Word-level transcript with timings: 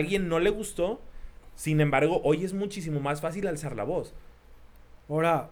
alguien 0.00 0.28
no 0.28 0.38
le 0.38 0.50
gustó. 0.50 1.00
Sin 1.54 1.80
embargo, 1.80 2.20
hoy 2.24 2.44
es 2.44 2.54
muchísimo 2.54 3.00
más 3.00 3.20
fácil 3.20 3.46
alzar 3.46 3.76
la 3.76 3.84
voz. 3.84 4.14
Ahora, 5.08 5.50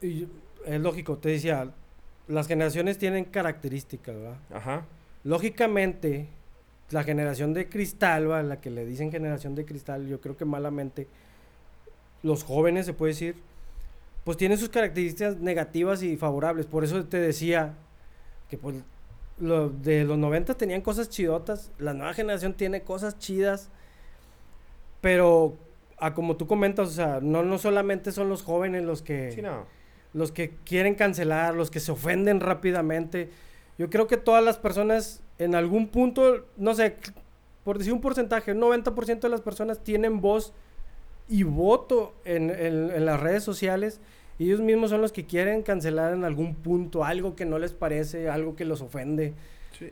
es 0.00 0.80
lógico, 0.80 1.18
te 1.18 1.30
decía, 1.30 1.72
las 2.28 2.46
generaciones 2.46 2.98
tienen 2.98 3.24
características, 3.24 4.14
¿verdad? 4.14 4.38
Ajá. 4.52 4.86
Lógicamente, 5.24 6.28
la 6.90 7.02
generación 7.02 7.54
de 7.54 7.68
cristal, 7.68 8.30
¿va? 8.30 8.42
la 8.42 8.60
que 8.60 8.70
le 8.70 8.84
dicen 8.84 9.10
generación 9.10 9.54
de 9.54 9.64
cristal, 9.64 10.06
yo 10.06 10.20
creo 10.20 10.36
que 10.36 10.44
malamente, 10.44 11.08
los 12.22 12.44
jóvenes, 12.44 12.86
se 12.86 12.92
puede 12.92 13.12
decir, 13.12 13.36
pues 14.24 14.36
tienen 14.36 14.58
sus 14.58 14.70
características 14.70 15.38
negativas 15.38 16.02
y 16.02 16.16
favorables. 16.16 16.66
Por 16.66 16.84
eso 16.84 17.04
te 17.04 17.18
decía 17.18 17.74
que 18.48 18.56
pues 18.56 18.76
lo, 19.38 19.68
de 19.68 20.04
los 20.04 20.18
90 20.18 20.54
tenían 20.54 20.80
cosas 20.80 21.08
chidotas, 21.08 21.70
la 21.78 21.94
nueva 21.94 22.14
generación 22.14 22.54
tiene 22.54 22.82
cosas 22.82 23.18
chidas, 23.18 23.70
pero 25.00 25.56
a 25.98 26.14
como 26.14 26.36
tú 26.36 26.46
comentas, 26.46 26.88
o 26.88 26.92
sea, 26.92 27.20
no, 27.20 27.42
no 27.42 27.58
solamente 27.58 28.12
son 28.12 28.28
los 28.28 28.42
jóvenes 28.42 28.84
los 28.84 29.02
que, 29.02 29.44
los 30.12 30.32
que 30.32 30.56
quieren 30.64 30.94
cancelar, 30.94 31.54
los 31.54 31.70
que 31.70 31.80
se 31.80 31.92
ofenden 31.92 32.40
rápidamente. 32.40 33.30
Yo 33.78 33.90
creo 33.90 34.06
que 34.06 34.16
todas 34.16 34.44
las 34.44 34.58
personas 34.58 35.22
en 35.38 35.54
algún 35.54 35.88
punto, 35.88 36.46
no 36.56 36.74
sé, 36.74 36.96
por 37.64 37.78
decir 37.78 37.92
un 37.92 38.00
porcentaje, 38.00 38.52
un 38.52 38.60
90% 38.60 39.20
de 39.20 39.28
las 39.28 39.40
personas 39.40 39.82
tienen 39.82 40.20
voz 40.20 40.52
y 41.28 41.42
voto 41.42 42.14
en, 42.24 42.50
en, 42.50 43.04
las 43.04 43.18
redes 43.20 43.42
sociales. 43.42 44.00
Ellos 44.38 44.60
mismos 44.60 44.90
son 44.90 45.00
los 45.00 45.12
que 45.12 45.26
quieren 45.26 45.62
cancelar 45.62 46.12
en 46.12 46.24
algún 46.24 46.54
punto 46.54 47.04
algo 47.04 47.36
que 47.36 47.44
no 47.44 47.58
les 47.58 47.72
parece, 47.72 48.28
algo 48.28 48.56
que 48.56 48.64
los 48.64 48.80
ofende. 48.80 49.32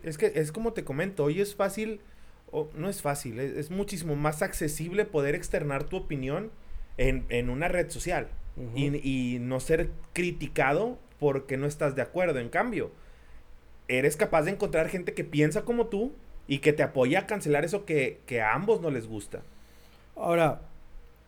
es 0.02 0.18
que 0.18 0.32
es 0.34 0.52
como 0.52 0.72
te 0.72 0.84
comento, 0.84 1.24
hoy 1.24 1.40
es 1.40 1.54
fácil, 1.54 2.00
o 2.50 2.68
no 2.74 2.88
es 2.88 3.02
fácil, 3.02 3.38
es, 3.38 3.70
muchísimo 3.70 4.16
más 4.16 4.42
accesible 4.42 5.04
poder 5.04 5.34
externar 5.34 5.84
tu 5.84 5.96
opinión 5.96 6.50
en, 6.98 7.24
en 7.30 7.50
una 7.50 7.68
red 7.68 7.88
social 7.90 8.28
y, 8.74 8.96
y, 9.08 9.38
no 9.38 9.60
ser 9.60 9.90
criticado 10.12 10.98
porque 11.18 11.56
no 11.56 11.66
estás 11.66 11.96
de 11.96 12.02
acuerdo. 12.02 12.38
En 12.38 12.50
cambio, 12.50 12.90
eres 13.88 14.16
capaz 14.16 14.42
de 14.42 14.50
encontrar 14.50 14.88
gente 14.88 15.14
que 15.14 15.24
piensa 15.24 15.62
como 15.62 15.86
tú 15.86 16.12
y 16.46 16.58
que 16.58 16.72
te 16.72 16.82
apoya 16.82 17.20
a 17.20 17.26
cancelar 17.26 17.64
eso 17.64 17.84
que, 17.84 18.20
a 18.42 18.54
ambos 18.54 18.80
no 18.80 18.90
les 18.90 19.06
gusta. 19.06 19.42
Ahora, 20.16 20.62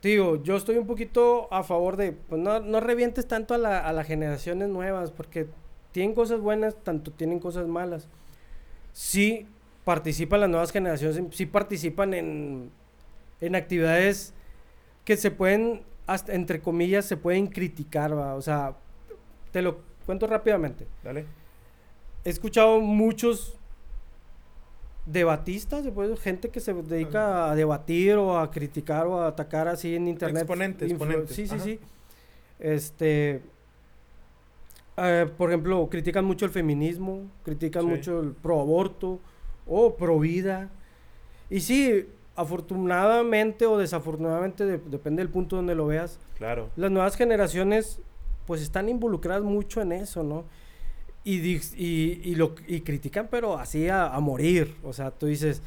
digo, 0.08 0.42
yo 0.42 0.56
estoy 0.56 0.76
un 0.76 0.86
poquito 0.86 1.52
a 1.52 1.62
favor 1.62 1.96
de, 1.96 2.12
pues 2.12 2.40
no, 2.40 2.60
no 2.60 2.80
revientes 2.80 3.26
tanto 3.26 3.54
a, 3.54 3.58
la, 3.58 3.78
a 3.78 3.92
las 3.92 4.06
generaciones 4.06 4.68
nuevas, 4.68 5.10
porque 5.10 5.46
tienen 5.92 6.14
cosas 6.14 6.40
buenas, 6.40 6.76
tanto 6.82 7.10
tienen 7.10 7.38
cosas 7.38 7.66
malas. 7.66 8.08
Sí 8.92 9.46
participan 9.84 10.40
las 10.40 10.50
nuevas 10.50 10.72
generaciones, 10.72 11.22
sí 11.32 11.46
participan 11.46 12.14
en, 12.14 12.70
en 13.40 13.54
actividades 13.54 14.32
que 15.04 15.16
se 15.16 15.30
pueden, 15.30 15.82
hasta, 16.06 16.34
entre 16.34 16.60
comillas, 16.60 17.04
se 17.04 17.16
pueden 17.16 17.46
criticar, 17.46 18.16
¿va? 18.16 18.34
O 18.34 18.42
sea, 18.42 18.76
te 19.52 19.62
lo 19.62 19.78
cuento 20.06 20.26
rápidamente. 20.26 20.86
Dale 21.02 21.26
he 22.24 22.30
escuchado 22.30 22.80
muchos 22.80 23.54
debatistas, 25.06 25.84
gente 26.20 26.48
que 26.48 26.60
se 26.60 26.72
dedica 26.72 27.50
a 27.50 27.54
debatir 27.54 28.14
o 28.16 28.38
a 28.38 28.50
criticar 28.50 29.06
o 29.06 29.20
a 29.20 29.28
atacar 29.28 29.68
así 29.68 29.94
en 29.94 30.08
internet. 30.08 30.42
Exponentes, 30.42 30.90
exponentes. 30.90 31.36
Sí, 31.36 31.46
sí, 31.46 31.58
sí. 31.58 31.80
Este, 32.58 33.42
eh, 34.96 35.30
por 35.36 35.50
ejemplo, 35.50 35.88
critican 35.90 36.24
mucho 36.24 36.46
el 36.46 36.50
feminismo, 36.50 37.30
critican 37.44 37.84
mucho 37.84 38.20
el 38.20 38.32
pro 38.32 38.60
aborto 38.60 39.20
o 39.66 39.94
pro 39.94 40.18
vida. 40.18 40.70
Y 41.50 41.60
sí, 41.60 42.08
afortunadamente 42.36 43.66
o 43.66 43.78
desafortunadamente, 43.78 44.64
depende 44.64 45.22
del 45.22 45.30
punto 45.30 45.56
donde 45.56 45.74
lo 45.74 45.86
veas. 45.86 46.18
Claro. 46.38 46.70
Las 46.76 46.90
nuevas 46.90 47.16
generaciones, 47.16 48.00
pues 48.46 48.62
están 48.62 48.88
involucradas 48.88 49.42
mucho 49.42 49.82
en 49.82 49.92
eso, 49.92 50.22
¿no? 50.22 50.44
Y, 51.24 51.38
y, 51.40 52.20
y, 52.22 52.34
lo, 52.34 52.54
y 52.66 52.82
critican, 52.82 53.28
pero 53.30 53.58
así 53.58 53.88
a, 53.88 54.10
morir. 54.20 54.76
O 54.82 54.92
sea, 54.92 55.10
tú 55.10 55.26
dices, 55.26 55.62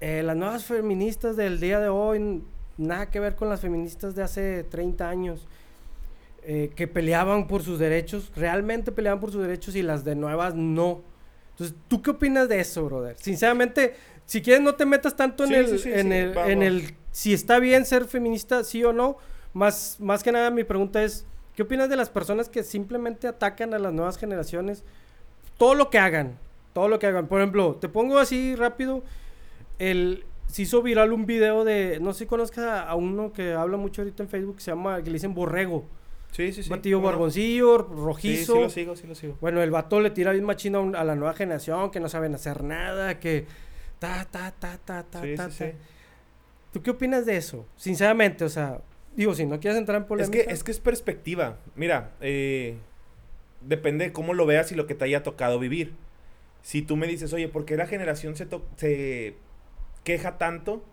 eh, 0.00 0.22
las 0.22 0.36
nuevas 0.36 0.64
feministas 0.64 1.36
del 1.36 1.58
día 1.58 1.80
de 1.80 1.88
hoy, 1.88 2.42
nada 2.76 3.10
que 3.10 3.18
ver 3.18 3.34
con 3.34 3.48
las 3.48 3.60
feministas 3.60 4.14
de 4.14 4.22
hace 4.22 4.62
30 4.64 5.08
años, 5.08 5.48
eh, 6.44 6.70
que 6.76 6.86
peleaban 6.86 7.48
por 7.48 7.64
sus 7.64 7.80
derechos, 7.80 8.30
realmente 8.36 8.92
peleaban 8.92 9.18
por 9.18 9.32
sus 9.32 9.42
derechos 9.42 9.74
y 9.74 9.82
las 9.82 10.04
de 10.04 10.14
nuevas 10.14 10.54
no. 10.54 11.00
Entonces, 11.50 11.76
¿tú 11.88 12.02
qué 12.02 12.10
opinas 12.10 12.48
de 12.48 12.60
eso, 12.60 12.84
brother? 12.84 13.16
Sinceramente, 13.18 13.94
si 14.26 14.42
quieres 14.42 14.62
no 14.62 14.76
te 14.76 14.86
metas 14.86 15.16
tanto 15.16 15.44
en, 15.44 15.54
el, 15.54 15.86
en, 15.88 16.12
el, 16.12 16.38
en 16.38 16.62
el 16.62 16.94
si 17.10 17.32
está 17.32 17.58
bien 17.58 17.86
ser 17.86 18.04
feminista, 18.04 18.62
sí 18.62 18.84
o 18.84 18.92
no. 18.92 19.16
Más, 19.54 19.96
más 19.98 20.22
que 20.22 20.30
nada 20.30 20.50
mi 20.50 20.64
pregunta 20.64 21.02
es, 21.02 21.24
¿Qué 21.56 21.62
opinas 21.62 21.88
de 21.88 21.96
las 21.96 22.10
personas 22.10 22.50
que 22.50 22.62
simplemente 22.62 23.26
atacan 23.26 23.72
a 23.72 23.78
las 23.78 23.92
nuevas 23.92 24.18
generaciones? 24.18 24.84
Todo 25.56 25.74
lo 25.74 25.88
que 25.88 25.98
hagan, 25.98 26.38
todo 26.74 26.86
lo 26.86 26.98
que 26.98 27.06
hagan. 27.06 27.28
Por 27.28 27.40
ejemplo, 27.40 27.76
te 27.76 27.88
pongo 27.88 28.18
así 28.18 28.54
rápido, 28.54 29.02
el, 29.78 30.26
se 30.48 30.62
hizo 30.62 30.82
viral 30.82 31.14
un 31.14 31.24
video 31.24 31.64
de, 31.64 31.98
no 31.98 32.12
sé 32.12 32.20
si 32.20 32.26
conozcas 32.26 32.86
a, 32.86 32.94
uno 32.94 33.32
que 33.32 33.54
habla 33.54 33.78
mucho 33.78 34.02
ahorita 34.02 34.22
en 34.22 34.28
Facebook, 34.28 34.60
se 34.60 34.70
llama, 34.70 34.98
que 34.98 35.06
le 35.06 35.14
dicen 35.14 35.32
Borrego. 35.32 35.86
Sí, 36.30 36.52
sí, 36.52 36.62
sí. 36.62 36.68
Batillo 36.68 37.00
barboncillo, 37.00 37.78
rojizo. 37.78 38.52
Sí, 38.52 38.58
sí 38.58 38.62
lo 38.62 38.70
sigo, 38.70 38.96
sí 38.96 39.06
lo 39.06 39.14
sigo. 39.14 39.38
Bueno, 39.40 39.62
el 39.62 39.70
vato 39.70 39.98
le 40.00 40.10
tira 40.10 40.32
bien 40.32 40.44
machino 40.44 40.92
a, 40.94 41.04
la 41.04 41.14
nueva 41.14 41.32
generación, 41.32 41.90
que 41.90 42.00
no 42.00 42.10
saben 42.10 42.34
hacer 42.34 42.64
nada, 42.64 43.18
que 43.18 43.46
ta, 43.98 44.26
ta, 44.30 44.52
ta, 44.52 44.76
ta, 44.76 45.02
ta, 45.04 45.22
ta, 45.22 45.48
ta. 45.48 45.72
¿Tú 46.70 46.82
qué 46.82 46.90
opinas 46.90 47.24
de 47.24 47.38
eso? 47.38 47.64
Sinceramente, 47.76 48.44
o 48.44 48.50
sea, 48.50 48.82
Digo, 49.16 49.34
si 49.34 49.46
no 49.46 49.58
quieres 49.58 49.78
entrar 49.78 49.96
en 50.02 50.06
polémica. 50.06 50.38
Es 50.38 50.44
que 50.44 50.52
es, 50.52 50.62
que 50.62 50.70
es 50.70 50.80
perspectiva. 50.80 51.58
Mira, 51.74 52.12
eh, 52.20 52.76
depende 53.62 54.04
de 54.04 54.12
cómo 54.12 54.34
lo 54.34 54.44
veas 54.44 54.70
y 54.72 54.74
lo 54.74 54.86
que 54.86 54.94
te 54.94 55.06
haya 55.06 55.22
tocado 55.22 55.58
vivir. 55.58 55.94
Si 56.62 56.82
tú 56.82 56.96
me 56.96 57.06
dices, 57.06 57.32
oye, 57.32 57.48
¿por 57.48 57.64
qué 57.64 57.76
la 57.76 57.86
generación 57.86 58.36
se, 58.36 58.46
se 58.76 59.34
queja 60.04 60.36
tanto? 60.36 60.84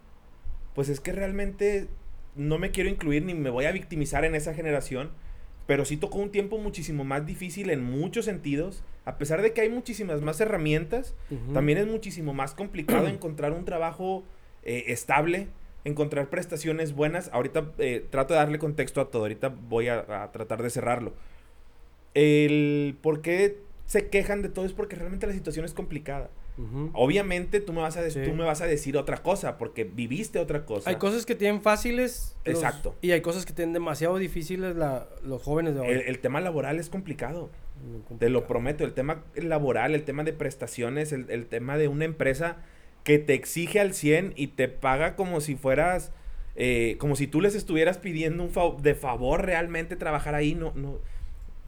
Pues 0.73 0.87
es 0.87 1.01
que 1.01 1.11
realmente 1.11 1.87
no 2.35 2.57
me 2.59 2.71
quiero 2.71 2.89
incluir 2.89 3.23
ni 3.25 3.33
me 3.33 3.49
voy 3.49 3.65
a 3.65 3.71
victimizar 3.71 4.23
en 4.23 4.35
esa 4.35 4.53
generación. 4.53 5.11
Pero 5.67 5.83
sí 5.83 5.97
tocó 5.97 6.19
un 6.19 6.29
tiempo 6.29 6.57
muchísimo 6.57 7.03
más 7.03 7.25
difícil 7.25 7.69
en 7.71 7.83
muchos 7.83 8.25
sentidos. 8.25 8.83
A 9.03 9.17
pesar 9.17 9.41
de 9.41 9.51
que 9.51 9.61
hay 9.61 9.69
muchísimas 9.69 10.21
más 10.21 10.39
herramientas, 10.39 11.13
también 11.53 11.77
es 11.77 11.87
muchísimo 11.87 12.33
más 12.33 12.53
complicado 12.53 13.07
encontrar 13.09 13.51
un 13.51 13.65
trabajo 13.65 14.23
eh, 14.63 14.85
estable 14.87 15.47
encontrar 15.85 16.29
prestaciones 16.29 16.93
buenas. 16.93 17.29
Ahorita 17.33 17.71
eh, 17.77 18.05
trato 18.09 18.33
de 18.33 18.39
darle 18.39 18.59
contexto 18.59 19.01
a 19.01 19.09
todo. 19.09 19.23
Ahorita 19.23 19.49
voy 19.49 19.87
a, 19.87 20.29
tratar 20.31 20.61
de 20.63 20.69
cerrarlo. 20.69 21.13
El 22.13 22.97
por 23.01 23.21
qué 23.21 23.57
se 23.85 24.07
quejan 24.07 24.41
de 24.41 24.49
todo 24.49 24.65
es 24.65 24.73
porque 24.73 24.95
realmente 24.95 25.27
la 25.27 25.33
situación 25.33 25.65
es 25.65 25.73
complicada. 25.73 26.29
Obviamente 26.93 27.61
tú 27.61 27.73
me, 27.73 27.81
vas 27.81 27.97
a 27.97 28.07
tú 28.07 28.31
me 28.35 28.43
vas 28.43 28.61
a 28.61 28.67
decir 28.67 28.95
otra 28.95 29.23
cosa 29.23 29.57
porque 29.57 29.85
viviste 29.85 30.37
otra 30.37 30.67
cosa. 30.67 30.87
Hay 30.87 30.97
cosas 30.97 31.25
que 31.25 31.33
tienen 31.33 31.63
fáciles. 31.63 32.35
Exacto. 32.45 32.95
y 33.01 33.09
hay 33.09 33.21
cosas 33.21 33.47
que 33.47 33.53
tienen 33.53 33.73
demasiado 33.73 34.17
difíciles 34.17 34.75
los 35.23 35.41
jóvenes 35.41 35.73
de 35.73 35.79
hoy. 35.79 36.03
El, 36.05 36.19
tema 36.19 36.41
laboral 36.41 36.79
es 36.79 36.89
complicado. 36.89 37.49
Te 38.19 38.29
lo 38.29 38.45
prometo. 38.45 38.83
El 38.83 38.93
tema 38.93 39.23
laboral, 39.35 39.95
el 39.95 40.03
tema 40.03 40.23
de 40.23 40.31
prestaciones, 40.31 41.11
el, 41.11 41.25
el 41.29 41.47
tema 41.47 41.75
de 41.75 41.87
una 41.87 42.05
empresa 42.05 42.57
que 43.03 43.19
te 43.19 43.33
exige 43.33 43.79
al 43.79 43.93
100 43.93 44.33
y 44.35 44.47
te 44.47 44.67
paga 44.67 45.15
como 45.15 45.41
si 45.41 45.55
fueras, 45.55 46.11
eh, 46.55 46.95
como 46.99 47.15
si 47.15 47.27
tú 47.27 47.41
les 47.41 47.55
estuvieras 47.55 47.97
pidiendo 47.97 48.43
un 48.43 48.81
de 48.81 48.95
favor 48.95 49.45
realmente 49.45 49.95
trabajar 49.95 50.35
ahí, 50.35 50.55
no, 50.55 50.71
no, 50.75 50.99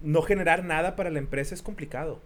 no 0.02 0.22
generar 0.22 0.64
nada 0.64 0.96
para 0.96 1.10
la 1.10 1.20
empresa 1.20 1.54
es 1.54 1.62
complicado. 1.62 2.20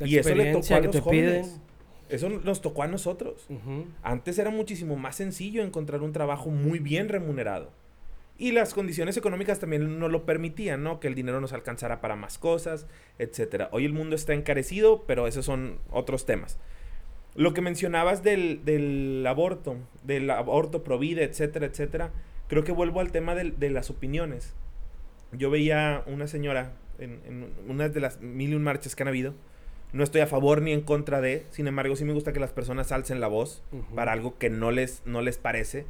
y 0.00 0.18
eso 0.18 0.34
le 0.34 0.52
tocó 0.52 0.74
a 0.74 0.80
los 0.80 1.00
jóvenes. 1.00 1.60
Eso 2.08 2.28
nos 2.28 2.62
tocó 2.62 2.84
a 2.84 2.86
nosotros. 2.86 3.48
Antes 4.02 4.38
era 4.38 4.50
muchísimo 4.50 4.94
más 4.96 5.16
sencillo 5.16 5.64
encontrar 5.64 6.02
un 6.02 6.12
trabajo 6.12 6.50
muy 6.50 6.78
bien 6.78 7.08
remunerado. 7.08 7.72
Y 8.38 8.52
las 8.52 8.74
condiciones 8.74 9.16
económicas 9.16 9.58
también 9.58 9.98
no 9.98 10.08
lo 10.08 10.26
permitían, 10.26 10.82
¿no? 10.82 11.00
Que 11.00 11.08
el 11.08 11.14
dinero 11.14 11.40
nos 11.40 11.52
alcanzara 11.52 12.00
para 12.00 12.16
más 12.16 12.38
cosas, 12.38 12.86
etcétera. 13.18 13.70
Hoy 13.72 13.86
el 13.86 13.94
mundo 13.94 14.14
está 14.14 14.34
encarecido, 14.34 15.04
pero 15.06 15.26
esos 15.26 15.46
son 15.46 15.78
otros 15.90 16.26
temas. 16.26 16.58
Lo 17.36 17.52
que 17.52 17.60
mencionabas 17.60 18.22
del, 18.22 18.64
del 18.64 19.24
aborto, 19.26 19.76
del 20.02 20.30
aborto 20.30 20.82
pro 20.82 20.98
vida, 20.98 21.22
etcétera, 21.22 21.66
etcétera, 21.66 22.10
creo 22.48 22.64
que 22.64 22.72
vuelvo 22.72 23.00
al 23.00 23.12
tema 23.12 23.34
de, 23.34 23.70
las 23.70 23.90
opiniones. 23.90 24.54
Yo 25.32 25.50
veía 25.50 26.02
una 26.06 26.28
señora 26.28 26.72
en, 26.98 27.20
en, 27.26 27.52
una 27.68 27.88
de 27.88 28.00
las 28.00 28.20
mil 28.20 28.50
y 28.50 28.54
un 28.54 28.62
marchas 28.62 28.96
que 28.96 29.02
han 29.02 29.08
habido. 29.08 29.34
No 29.92 30.02
estoy 30.02 30.22
a 30.22 30.26
favor 30.26 30.62
ni 30.62 30.72
en 30.72 30.80
contra 30.80 31.20
de, 31.20 31.44
sin 31.50 31.66
embargo, 31.68 31.94
sí 31.94 32.04
me 32.04 32.12
gusta 32.12 32.32
que 32.32 32.40
las 32.40 32.52
personas 32.52 32.90
alcen 32.90 33.20
la 33.20 33.28
voz 33.28 33.62
para 33.94 34.12
algo 34.12 34.38
que 34.38 34.50
no 34.50 34.70
les, 34.70 35.02
no 35.04 35.20
les 35.20 35.38
parece. 35.38 35.86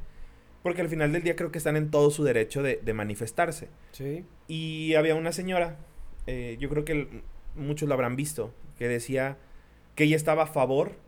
Porque 0.62 0.80
al 0.80 0.88
final 0.88 1.12
del 1.12 1.22
día 1.22 1.36
creo 1.36 1.52
que 1.52 1.58
están 1.58 1.76
en 1.76 1.90
todo 1.90 2.10
su 2.10 2.24
derecho 2.24 2.62
de, 2.62 2.80
de 2.84 2.92
manifestarse. 2.92 3.68
Sí. 3.92 4.24
Y 4.48 4.94
había 4.94 5.14
una 5.14 5.30
señora, 5.30 5.78
eh, 6.26 6.56
yo 6.58 6.68
creo 6.68 6.84
que 6.84 7.22
muchos 7.54 7.88
lo 7.88 7.94
habrán 7.94 8.16
visto, 8.16 8.52
que 8.78 8.88
decía 8.88 9.38
que 9.94 10.04
ella 10.04 10.16
estaba 10.16 10.44
a 10.44 10.46
favor 10.46 11.05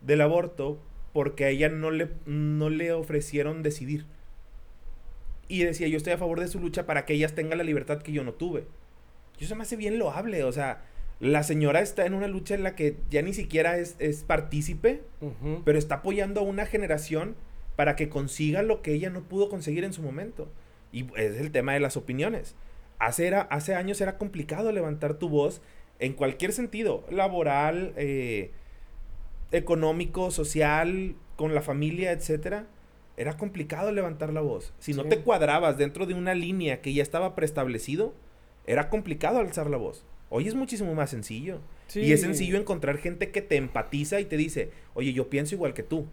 del 0.00 0.20
aborto 0.20 0.78
porque 1.12 1.44
a 1.44 1.48
ella 1.48 1.68
no 1.68 1.90
le, 1.90 2.10
no 2.26 2.70
le 2.70 2.92
ofrecieron 2.92 3.62
decidir. 3.62 4.06
Y 5.48 5.62
decía, 5.64 5.88
yo 5.88 5.96
estoy 5.96 6.12
a 6.12 6.18
favor 6.18 6.40
de 6.40 6.48
su 6.48 6.60
lucha 6.60 6.86
para 6.86 7.06
que 7.06 7.14
ellas 7.14 7.34
tengan 7.34 7.58
la 7.58 7.64
libertad 7.64 8.02
que 8.02 8.12
yo 8.12 8.22
no 8.22 8.34
tuve. 8.34 8.66
Y 9.38 9.44
eso 9.44 9.56
me 9.56 9.62
hace 9.62 9.76
bien 9.76 9.98
loable, 9.98 10.44
o 10.44 10.52
sea, 10.52 10.82
la 11.20 11.42
señora 11.42 11.80
está 11.80 12.06
en 12.06 12.14
una 12.14 12.28
lucha 12.28 12.54
en 12.54 12.62
la 12.62 12.76
que 12.76 12.96
ya 13.10 13.22
ni 13.22 13.32
siquiera 13.32 13.78
es, 13.78 14.24
partícipe, 14.26 15.02
pero 15.64 15.78
está 15.78 15.96
apoyando 15.96 16.40
a 16.40 16.44
una 16.44 16.66
generación 16.66 17.34
para 17.76 17.96
que 17.96 18.08
consiga 18.08 18.62
lo 18.62 18.82
que 18.82 18.92
ella 18.92 19.10
no 19.10 19.22
pudo 19.22 19.48
conseguir 19.48 19.84
en 19.84 19.92
su 19.92 20.02
momento. 20.02 20.48
Y 20.92 21.06
es 21.16 21.38
el 21.38 21.50
tema 21.50 21.72
de 21.72 21.80
las 21.80 21.96
opiniones. 21.96 22.54
Hace, 22.98 23.34
hace 23.34 23.74
años 23.74 24.00
era 24.00 24.18
complicado 24.18 24.72
levantar 24.72 25.14
tu 25.14 25.28
voz 25.28 25.60
en 25.98 26.12
cualquier 26.12 26.52
sentido, 26.52 27.04
laboral, 27.10 27.92
eh, 27.96 28.50
económico, 29.52 30.30
social, 30.30 31.14
con 31.36 31.54
la 31.54 31.62
familia, 31.62 32.12
etcétera. 32.12 32.66
Era 33.16 33.36
complicado 33.36 33.90
levantar 33.90 34.32
la 34.32 34.40
voz. 34.40 34.72
Si 34.78 34.94
no 34.94 35.04
te 35.04 35.20
cuadrabas 35.20 35.76
dentro 35.76 36.06
de 36.06 36.14
una 36.14 36.34
línea 36.34 36.80
que 36.80 36.92
ya 36.92 37.02
estaba 37.02 37.34
preestablecido, 37.34 38.14
era 38.66 38.90
complicado 38.90 39.38
alzar 39.38 39.68
la 39.68 39.76
voz. 39.76 40.04
Hoy 40.30 40.46
es 40.46 40.54
muchísimo 40.54 40.94
más 40.94 41.10
sencillo. 41.10 41.60
Y 41.94 42.12
es 42.12 42.20
sencillo 42.20 42.58
encontrar 42.58 42.98
gente 42.98 43.30
que 43.30 43.40
te 43.40 43.56
empatiza 43.56 44.20
y 44.20 44.26
te 44.26 44.36
dice, 44.36 44.70
oye, 44.94 45.14
yo 45.14 45.30
pienso 45.30 45.54
igual 45.54 45.72
que 45.72 45.82
tú. 45.82 46.06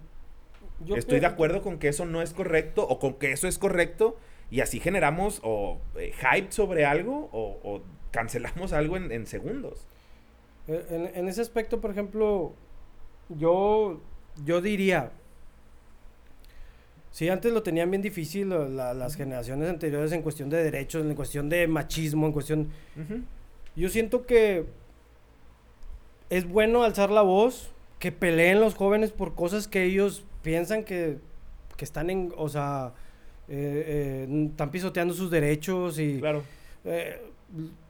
Estoy 0.96 1.20
de 1.20 1.26
acuerdo 1.26 1.62
con 1.62 1.80
que 1.80 1.90
eso 1.90 2.06
no 2.06 2.22
es 2.22 2.34
correcto 2.34 2.88
o 2.88 2.98
con 3.00 3.16
que 3.16 3.32
eso 3.32 3.48
es 3.48 3.58
correcto. 3.58 4.18
Y 4.50 4.62
así 4.62 4.80
generamos 4.80 5.42
o 5.44 5.82
eh, 5.98 6.14
hype 6.14 6.52
sobre 6.52 6.86
algo 6.86 7.30
o, 7.34 7.82
cancelamos 8.12 8.72
algo 8.74 8.96
en, 8.96 9.28
segundos. 9.28 9.86
Eh, 10.68 11.12
en, 11.16 11.28
ese 11.28 11.42
aspecto, 11.42 11.82
por 11.82 11.92
ejemplo, 11.92 12.56
yo, 13.30 14.01
yo 14.44 14.62
diría, 14.62 15.12
si 17.16 17.30
antes 17.30 17.54
lo 17.54 17.63
tenían 17.63 17.89
bien 17.89 18.01
difícil 18.01 18.50
las 18.50 19.16
generaciones 19.16 19.69
anteriores 19.69 20.12
en 20.12 20.22
cuestión 20.22 20.50
de 20.50 20.62
derechos, 20.62 21.06
en 21.06 21.16
cuestión 21.16 21.48
de 21.48 21.66
machismo, 21.66 22.27
en 22.27 22.33
cuestión... 22.33 22.69
Yo 23.77 23.88
siento 23.88 24.25
que 24.25 24.66
es 26.30 26.45
bueno 26.45 26.83
alzar 26.83 27.12
la 27.12 27.22
voz, 27.22 27.72
que 28.00 28.12
peleen 28.12 28.60
los 28.60 28.75
jóvenes 28.75 29.12
por 29.12 29.33
cosas 29.33 29.69
que 29.69 29.83
ellos 29.83 30.25
piensan 30.42 30.83
que, 30.83 31.19
están 31.80 32.10
en, 32.10 32.33
o 32.36 32.50
sea, 32.50 32.94
eh, 33.48 34.25
eh, 34.27 34.48
están 34.51 34.72
pisoteando 34.72 35.13
sus 35.13 35.31
derechos 35.31 35.98
y... 36.00 36.19
Claro. 36.19 36.44
Eh, 36.83 37.22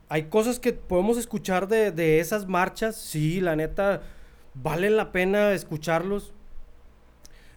hay 0.08 0.26
cosas 0.26 0.60
que 0.60 0.72
podemos 0.72 1.18
escuchar 1.18 1.68
de, 1.68 1.92
de, 1.92 2.20
esas 2.20 2.48
marchas, 2.48 2.96
sí, 2.96 3.42
la 3.42 3.56
neta, 3.56 4.04
vale 4.56 4.90
la 4.90 5.12
pena 5.12 5.52
escucharlos. 5.54 6.34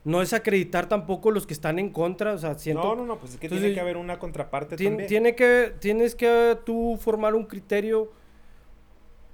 No 0.04 0.22
es 0.22 0.32
acreditar 0.32 0.88
tampoco 0.88 1.30
los 1.30 1.46
que 1.46 1.52
están 1.52 1.78
en 1.78 1.90
contra, 1.90 2.32
o 2.32 2.38
sea, 2.38 2.54
siento... 2.54 2.82
No, 2.82 2.96
no, 2.96 3.04
no, 3.04 3.18
pues 3.18 3.34
es 3.34 3.40
que 3.40 3.48
tiene 3.48 3.74
que 3.74 3.80
haber 3.80 3.96
una 3.96 4.18
contraparte 4.18 4.76
también. 4.76 5.06
Tiene 5.06 5.34
que, 5.34 5.74
tienes 5.80 6.14
que 6.14 6.56
tú 6.64 6.98
formar 7.00 7.34
un 7.34 7.44
criterio 7.44 8.10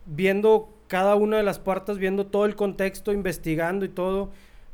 viendo 0.07 0.69
cada 0.89 1.15
una 1.15 1.37
de 1.37 1.43
las 1.43 1.59
partes, 1.59 1.99
viendo 1.99 2.27
todo 2.27 2.45
el 2.45 2.57
contexto, 2.57 3.13
investigando 3.13 3.85
y 3.85 3.89
todo. 3.89 4.31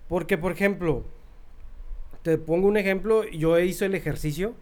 Porque, 0.08 0.38
por 0.38 0.52
ejemplo, 0.52 1.04
te 2.22 2.38
pongo 2.38 2.66
un 2.66 2.76
ejemplo, 2.76 3.24
yo 3.24 3.58
hice 3.58 3.86
el 3.86 3.94
ejercicio. 3.94 4.54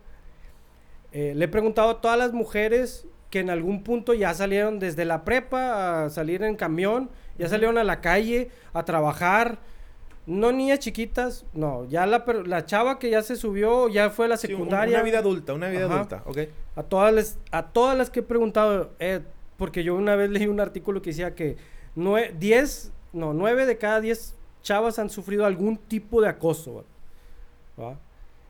Eh, 1.12 1.32
le 1.36 1.44
he 1.44 1.48
preguntado 1.48 1.90
a 1.90 2.00
todas 2.00 2.18
las 2.18 2.32
mujeres 2.32 3.06
que 3.30 3.40
en 3.40 3.50
algún 3.50 3.82
punto 3.82 4.14
ya 4.14 4.34
salieron 4.34 4.78
desde 4.78 5.04
la 5.04 5.24
prepa 5.24 6.04
a 6.04 6.10
salir 6.10 6.42
en 6.42 6.56
camión, 6.56 7.10
ya 7.38 7.48
salieron 7.48 7.78
a 7.78 7.84
la 7.84 8.00
calle 8.00 8.50
a 8.72 8.84
trabajar. 8.84 9.58
No 10.26 10.52
niñas 10.52 10.80
chiquitas, 10.80 11.46
no, 11.54 11.86
ya 11.86 12.04
la, 12.04 12.22
la 12.44 12.66
chava 12.66 12.98
que 12.98 13.08
ya 13.08 13.22
se 13.22 13.34
subió, 13.34 13.88
ya 13.88 14.10
fue 14.10 14.26
a 14.26 14.28
la 14.28 14.36
secundaria. 14.36 14.96
una 14.96 15.02
vida 15.02 15.20
adulta, 15.20 15.54
una 15.54 15.68
vida 15.68 15.86
adulta, 15.86 16.22
ok. 16.26 16.38
A 16.76 16.82
todas, 16.82 17.14
las, 17.14 17.38
a 17.50 17.62
todas 17.68 17.96
las 17.96 18.10
que 18.10 18.20
he 18.20 18.22
preguntado, 18.22 18.90
eh, 18.98 19.20
porque 19.56 19.82
yo 19.84 19.94
una 19.94 20.16
vez 20.16 20.28
leí 20.28 20.46
un 20.46 20.60
artículo 20.60 21.00
que 21.00 21.10
decía 21.10 21.34
que 21.34 21.56
10, 21.96 22.92
no, 23.14 23.32
9 23.32 23.64
de 23.64 23.78
cada 23.78 24.02
10 24.02 24.34
chavas 24.62 24.98
han 24.98 25.08
sufrido 25.08 25.46
algún 25.46 25.78
tipo 25.78 26.20
de 26.20 26.28
acoso. 26.28 26.84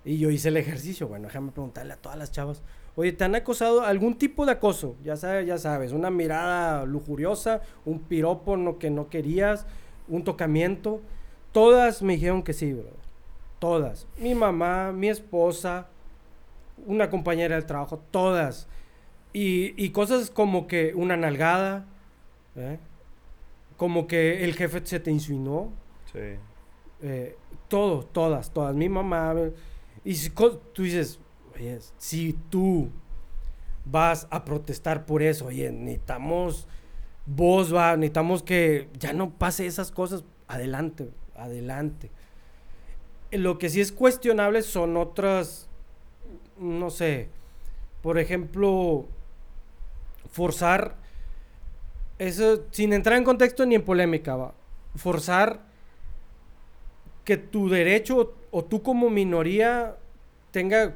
Y 0.05 0.19
yo 0.19 0.31
hice 0.31 0.49
el 0.49 0.57
ejercicio, 0.57 1.07
bueno, 1.07 1.29
déjame 1.29 1.53
preguntarle 1.53 1.93
a 1.93 1.97
todas 1.97 2.19
las 2.19 2.33
chavas, 2.33 2.63
oye, 2.99 3.13
¿te 3.13 3.23
han 3.23 3.37
acosado 3.37 3.83
algún 3.83 4.19
tipo 4.19 4.45
de 4.45 4.51
acoso? 4.51 4.97
Ya 5.05 5.17
sabes, 5.17 5.47
ya 5.47 5.57
sabes, 5.57 5.93
una 5.93 6.11
mirada 6.11 6.85
lujuriosa, 6.85 7.63
un 7.85 8.01
piropo 8.01 8.57
no, 8.57 8.81
que 8.81 8.91
no 8.91 9.09
querías, 9.09 9.67
un 10.09 10.25
tocamiento. 10.25 11.01
Todas 11.53 12.03
me 12.03 12.15
dijeron 12.15 12.43
que 12.43 12.53
sí, 12.53 12.73
bro. 12.73 12.91
Todas. 13.61 14.09
Mi 14.19 14.35
mamá, 14.35 14.91
mi 14.91 15.09
esposa, 15.09 15.87
una 16.87 17.09
compañera 17.09 17.55
del 17.55 17.67
trabajo, 17.67 18.03
todas. 18.11 18.67
Y, 19.33 19.91
cosas 19.91 20.29
como 20.29 20.67
que 20.67 20.93
una 20.97 21.17
nalgada, 21.17 21.87
¿eh? 22.57 22.81
como 23.77 24.09
que 24.09 24.43
el 24.43 24.55
jefe 24.55 24.85
se 24.85 24.99
te 24.99 25.13
insinuó. 25.13 25.71
Sí. 26.13 26.19
Eh, 27.03 27.37
todo, 27.69 28.03
todas, 28.03 28.51
todas. 28.53 28.75
Mi 28.75 28.89
mamá. 28.89 29.37
Y 30.05 30.17
si, 30.17 30.31
tú 30.31 30.83
dices, 30.83 31.21
si 31.99 32.35
tú 32.51 32.91
vas 33.85 34.27
a 34.31 34.45
protestar 34.45 35.07
por 35.07 35.23
eso, 35.23 35.47
oye, 35.47 35.71
necesitamos 35.71 36.67
vos, 37.29 37.75
va, 37.75 37.97
necesitamos 37.97 38.43
que 38.43 38.89
ya 38.99 39.13
no 39.13 39.31
pase 39.31 39.67
esas 39.67 39.93
cosas. 39.93 40.25
Adelante, 40.47 41.11
adelante. 41.37 42.11
Lo 43.31 43.59
que 43.59 43.69
sí 43.69 43.81
es 43.81 43.93
cuestionable 43.93 44.63
son 44.63 44.97
otras, 44.97 45.69
no 46.59 46.91
sé, 46.91 47.29
por 48.03 48.19
ejemplo, 48.19 49.07
forzar, 50.31 50.97
eso 52.19 52.65
sin 52.71 52.93
entrar 52.93 53.19
en 53.19 53.25
contexto 53.25 53.67
ni 53.67 53.75
en 53.75 53.85
polémica, 53.85 54.37
va, 54.37 54.55
forzar 54.97 55.61
que 57.25 57.37
tu 57.37 57.69
derecho 57.69 58.35
o, 58.51 58.65
tú 58.65 58.83
como 58.83 59.11
minoría 59.11 59.97
tenga 60.51 60.95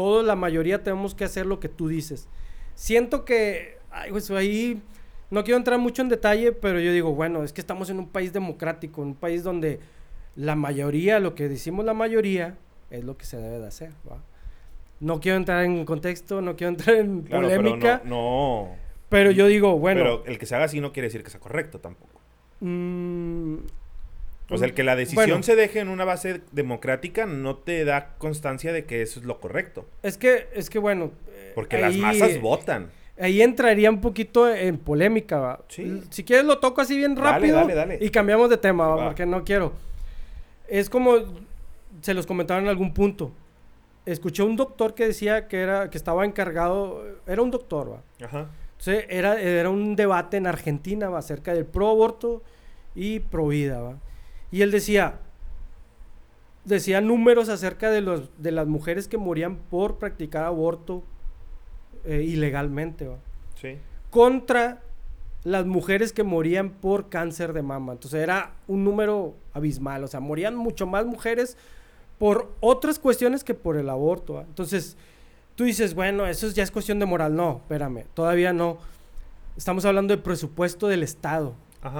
todo, 0.00 0.22
la 0.22 0.34
mayoría 0.34 0.82
tenemos 0.82 1.14
que 1.14 1.24
hacer 1.24 1.44
lo 1.44 1.60
que 1.60 1.68
tú 1.68 1.88
dices. 1.88 2.26
Siento 2.74 3.26
que, 3.26 3.76
ay, 3.90 4.10
pues 4.10 4.30
ahí 4.30 4.80
no 5.28 5.44
quiero 5.44 5.58
entrar 5.58 5.78
mucho 5.78 6.00
en 6.00 6.08
detalle, 6.08 6.52
pero 6.52 6.80
yo 6.80 6.90
digo, 6.90 7.14
bueno, 7.14 7.44
es 7.44 7.52
que 7.52 7.60
estamos 7.60 7.90
en 7.90 7.98
un 7.98 8.08
país 8.08 8.32
democrático, 8.32 9.02
en 9.02 9.08
un 9.08 9.14
país 9.14 9.42
donde 9.42 9.78
la 10.36 10.56
mayoría, 10.56 11.20
lo 11.20 11.34
que 11.34 11.50
decimos 11.50 11.84
la 11.84 11.92
mayoría, 11.92 12.56
es 12.90 13.04
lo 13.04 13.18
que 13.18 13.26
se 13.26 13.36
debe 13.36 13.58
de 13.58 13.66
hacer, 13.66 13.90
¿va? 14.10 14.22
No 15.00 15.20
quiero 15.20 15.36
entrar 15.36 15.64
en 15.64 15.84
contexto, 15.84 16.40
no 16.40 16.56
quiero 16.56 16.70
entrar 16.70 16.96
en 16.96 17.24
polémica. 17.24 18.00
Pero 18.02 18.14
no, 18.14 18.68
Pero 19.10 19.30
yo 19.32 19.48
digo, 19.48 19.78
bueno. 19.78 20.00
Pero 20.00 20.24
el 20.24 20.38
que 20.38 20.46
se 20.46 20.54
haga 20.54 20.64
así 20.64 20.80
no 20.80 20.92
quiere 20.92 21.08
decir 21.08 21.22
que 21.22 21.28
sea 21.30 21.40
correcto 21.40 21.78
tampoco. 21.78 22.20
Mm, 22.60 23.56
o 24.50 24.58
sea, 24.58 24.66
el 24.66 24.74
que 24.74 24.82
la 24.82 24.96
decisión 24.96 25.42
se 25.42 25.56
deje 25.56 25.80
en 25.80 25.88
una 25.88 26.04
base 26.04 26.40
democrática 26.52 27.26
no 27.26 27.56
te 27.56 27.84
da 27.84 28.14
constancia 28.18 28.72
de 28.72 28.84
que 28.84 29.02
eso 29.02 29.20
es 29.20 29.26
lo 29.26 29.40
correcto. 29.40 29.86
Es 30.02 30.18
que, 30.18 30.48
es 30.54 30.70
que 30.70 30.78
bueno. 30.78 31.12
Porque 31.54 31.78
las 31.78 31.96
masas 31.96 32.40
votan. 32.40 32.90
Ahí 33.18 33.42
entraría 33.42 33.90
un 33.90 34.00
poquito 34.00 34.52
en 34.52 34.78
polémica, 34.78 35.60
Sí. 35.68 36.02
Si 36.10 36.24
quieres 36.24 36.46
lo 36.46 36.58
toco 36.58 36.80
así 36.80 36.96
bien 36.96 37.16
rápido. 37.16 37.56
Dale, 37.56 37.74
dale, 37.74 37.94
dale. 37.94 38.04
Y 38.04 38.10
cambiamos 38.10 38.48
de 38.48 38.56
tema, 38.56 38.96
porque 39.04 39.26
no 39.26 39.44
quiero. 39.44 39.72
Es 40.68 40.88
como 40.88 41.16
se 42.00 42.14
los 42.14 42.26
comentaron 42.26 42.64
en 42.64 42.70
algún 42.70 42.94
punto 42.94 43.32
escuché 44.06 44.42
un 44.42 44.56
doctor 44.56 44.94
que 44.94 45.06
decía 45.06 45.48
que 45.48 45.60
era 45.60 45.90
que 45.90 45.98
estaba 45.98 46.24
encargado, 46.24 47.04
era 47.26 47.42
un 47.42 47.50
doctor, 47.50 47.92
¿va? 47.92 48.24
Ajá. 48.24 48.48
Entonces, 48.78 49.04
era, 49.08 49.40
era 49.40 49.68
un 49.68 49.94
debate 49.94 50.38
en 50.38 50.46
Argentina 50.46 51.10
¿va? 51.10 51.18
acerca 51.18 51.52
del 51.52 51.66
pro 51.66 51.88
aborto 51.90 52.42
y 52.94 53.20
pro 53.20 53.48
vida, 53.48 53.80
¿va? 53.80 53.98
Y 54.50 54.62
él 54.62 54.70
decía 54.70 55.20
decía 56.64 57.00
números 57.00 57.48
acerca 57.48 57.90
de 57.90 58.00
los 58.00 58.30
de 58.38 58.52
las 58.52 58.66
mujeres 58.66 59.08
que 59.08 59.16
morían 59.16 59.56
por 59.56 59.98
practicar 59.98 60.44
aborto 60.44 61.02
eh, 62.04 62.22
ilegalmente, 62.22 63.08
¿va? 63.08 63.16
Sí. 63.54 63.78
Contra 64.10 64.82
las 65.44 65.64
mujeres 65.66 66.12
que 66.12 66.22
morían 66.22 66.70
por 66.70 67.08
cáncer 67.08 67.52
de 67.52 67.62
mama. 67.62 67.92
Entonces 67.92 68.22
era 68.22 68.52
un 68.66 68.84
número 68.84 69.34
abismal, 69.52 70.04
o 70.04 70.08
sea, 70.08 70.20
morían 70.20 70.54
mucho 70.54 70.86
más 70.86 71.06
mujeres 71.06 71.56
por 72.18 72.52
otras 72.60 72.98
cuestiones 72.98 73.44
que 73.44 73.54
por 73.54 73.76
el 73.76 73.88
aborto. 73.88 74.40
Entonces, 74.40 74.96
tú 75.54 75.64
dices, 75.64 75.94
bueno, 75.94 76.26
eso 76.26 76.50
ya 76.50 76.62
es 76.62 76.70
cuestión 76.70 76.98
de 76.98 77.06
moral. 77.06 77.34
No, 77.34 77.62
espérame, 77.62 78.04
todavía 78.12 78.52
no. 78.52 78.78
Estamos 79.56 79.84
hablando 79.84 80.14
del 80.14 80.22
presupuesto 80.22 80.88
del 80.88 81.02
Estado. 81.02 81.54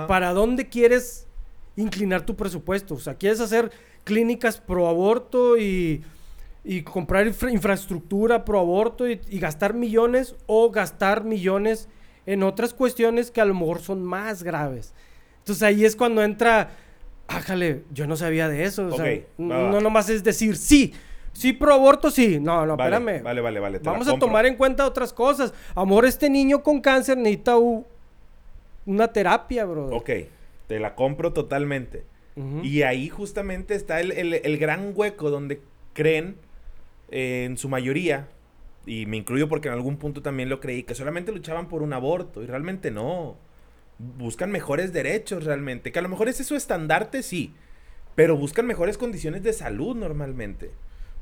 ¿Para 0.09 0.35
dónde 0.35 0.69
quieres 0.69 1.27
inclinar 1.81 2.25
tu 2.25 2.37
presupuesto? 2.37 2.95
O 2.95 3.01
sea, 3.01 3.15
¿quieres 3.15 3.41
hacer 3.41 3.71
clínicas 4.05 4.59
pro 4.59 4.89
aborto 4.89 5.57
y, 5.57 6.05
comprar 6.85 7.27
infraestructura 7.27 8.45
pro 8.45 8.61
aborto 8.61 9.09
y, 9.09 9.21
y 9.29 9.39
gastar 9.39 9.75
millones 9.75 10.37
o 10.47 10.71
gastar 10.71 11.25
millones 11.25 11.89
en 12.27 12.43
otras 12.43 12.75
cuestiones 12.75 13.31
que 13.31 13.41
a 13.41 13.45
lo 13.45 13.55
mejor 13.55 13.81
son 13.81 14.05
más 14.05 14.43
graves? 14.43 14.95
Entonces 15.39 15.63
ahí 15.63 15.85
es 15.85 15.97
cuando 15.97 16.23
entra 16.23 16.71
ájale, 17.31 17.85
yo 17.93 18.07
no 18.07 18.17
sabía 18.17 18.49
de 18.49 18.65
eso. 18.65 18.87
O 18.87 18.97
sea, 18.97 19.21
no 19.39 19.81
nomás 19.81 20.09
es 20.11 20.23
decir 20.23 20.57
sí. 20.57 20.93
Sí, 21.33 21.53
pro 21.53 21.73
aborto, 21.73 22.11
sí. 22.11 22.41
No, 22.41 22.67
no, 22.67 22.75
espérame. 22.75 23.23
Vale, 23.23 23.41
vale, 23.41 23.61
vale. 23.61 23.79
Vamos 23.79 24.09
a 24.09 24.19
tomar 24.19 24.47
en 24.47 24.57
cuenta 24.57 24.85
otras 24.85 25.13
cosas. 25.13 25.55
Amor, 25.75 26.05
este 26.05 26.29
niño 26.29 26.63
con 26.63 26.81
cáncer 26.81 27.17
necesita 27.17 27.57
una 28.85 29.09
terapia, 29.09 29.65
bro. 29.65 29.87
Ok, 29.95 30.11
te 30.71 30.79
la 30.79 30.95
compro 30.95 31.33
totalmente. 31.33 32.05
Y 32.63 32.83
ahí 32.83 33.09
justamente 33.09 33.75
está 33.75 34.01
el, 34.01 34.59
gran 34.59 34.93
hueco 34.95 35.29
donde 35.29 35.61
creen, 35.95 36.37
eh, 37.11 37.43
en 37.45 37.59
su 37.59 37.69
mayoría, 37.69 38.29
y 38.87 39.05
me 39.07 39.17
incluyo 39.17 39.49
porque 39.49 39.67
en 39.67 39.75
algún 39.75 39.97
punto 39.97 40.23
también 40.23 40.49
lo 40.49 40.61
creí, 40.61 40.85
que 40.85 40.95
solamente 40.95 41.33
luchaban 41.33 41.69
por 41.69 41.83
un 41.83 41.93
aborto. 41.93 42.41
Y 42.41 42.47
realmente 42.47 42.93
no 42.93 43.37
buscan 43.99 44.53
mejores 44.53 44.93
derechos 44.93 45.43
realmente. 45.43 45.91
Que 45.91 45.99
a 45.99 46.03
lo 46.03 46.09
mejor 46.09 46.29
ese 46.29 46.43
es 46.43 46.49
su 46.49 46.55
estandarte, 46.55 47.25
sí. 47.25 47.53
Pero 48.15 48.37
buscan 48.37 48.65
mejores 48.65 48.97
condiciones 48.97 49.43
de 49.43 49.53
salud 49.53 49.97
normalmente. 49.97 50.71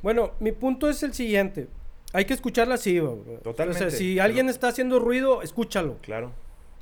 Bueno, 0.02 0.34
mi 0.40 0.52
punto 0.52 0.90
es 0.90 1.02
el 1.02 1.14
siguiente. 1.14 1.68
Hay 2.12 2.26
que 2.26 2.34
escucharla 2.34 2.74
así, 2.74 3.00
Totalmente. 3.42 3.86
O 3.86 3.90
sea, 3.90 3.98
si 3.98 4.18
alguien 4.18 4.50
está 4.50 4.68
haciendo 4.68 4.98
ruido, 4.98 5.40
escúchalo. 5.40 5.96
Claro. 6.02 6.32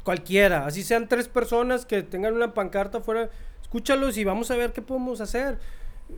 Cualquiera. 0.06 0.66
Así 0.66 0.84
sean 0.84 1.08
tres 1.08 1.26
personas 1.26 1.84
que 1.84 2.04
tengan 2.04 2.32
una 2.34 2.54
pancarta 2.54 2.98
afuera, 2.98 3.28
escúchalos 3.60 4.16
y 4.16 4.22
vamos 4.22 4.52
a 4.52 4.56
ver 4.56 4.72
qué 4.72 4.80
podemos 4.80 5.20
hacer. 5.20 5.58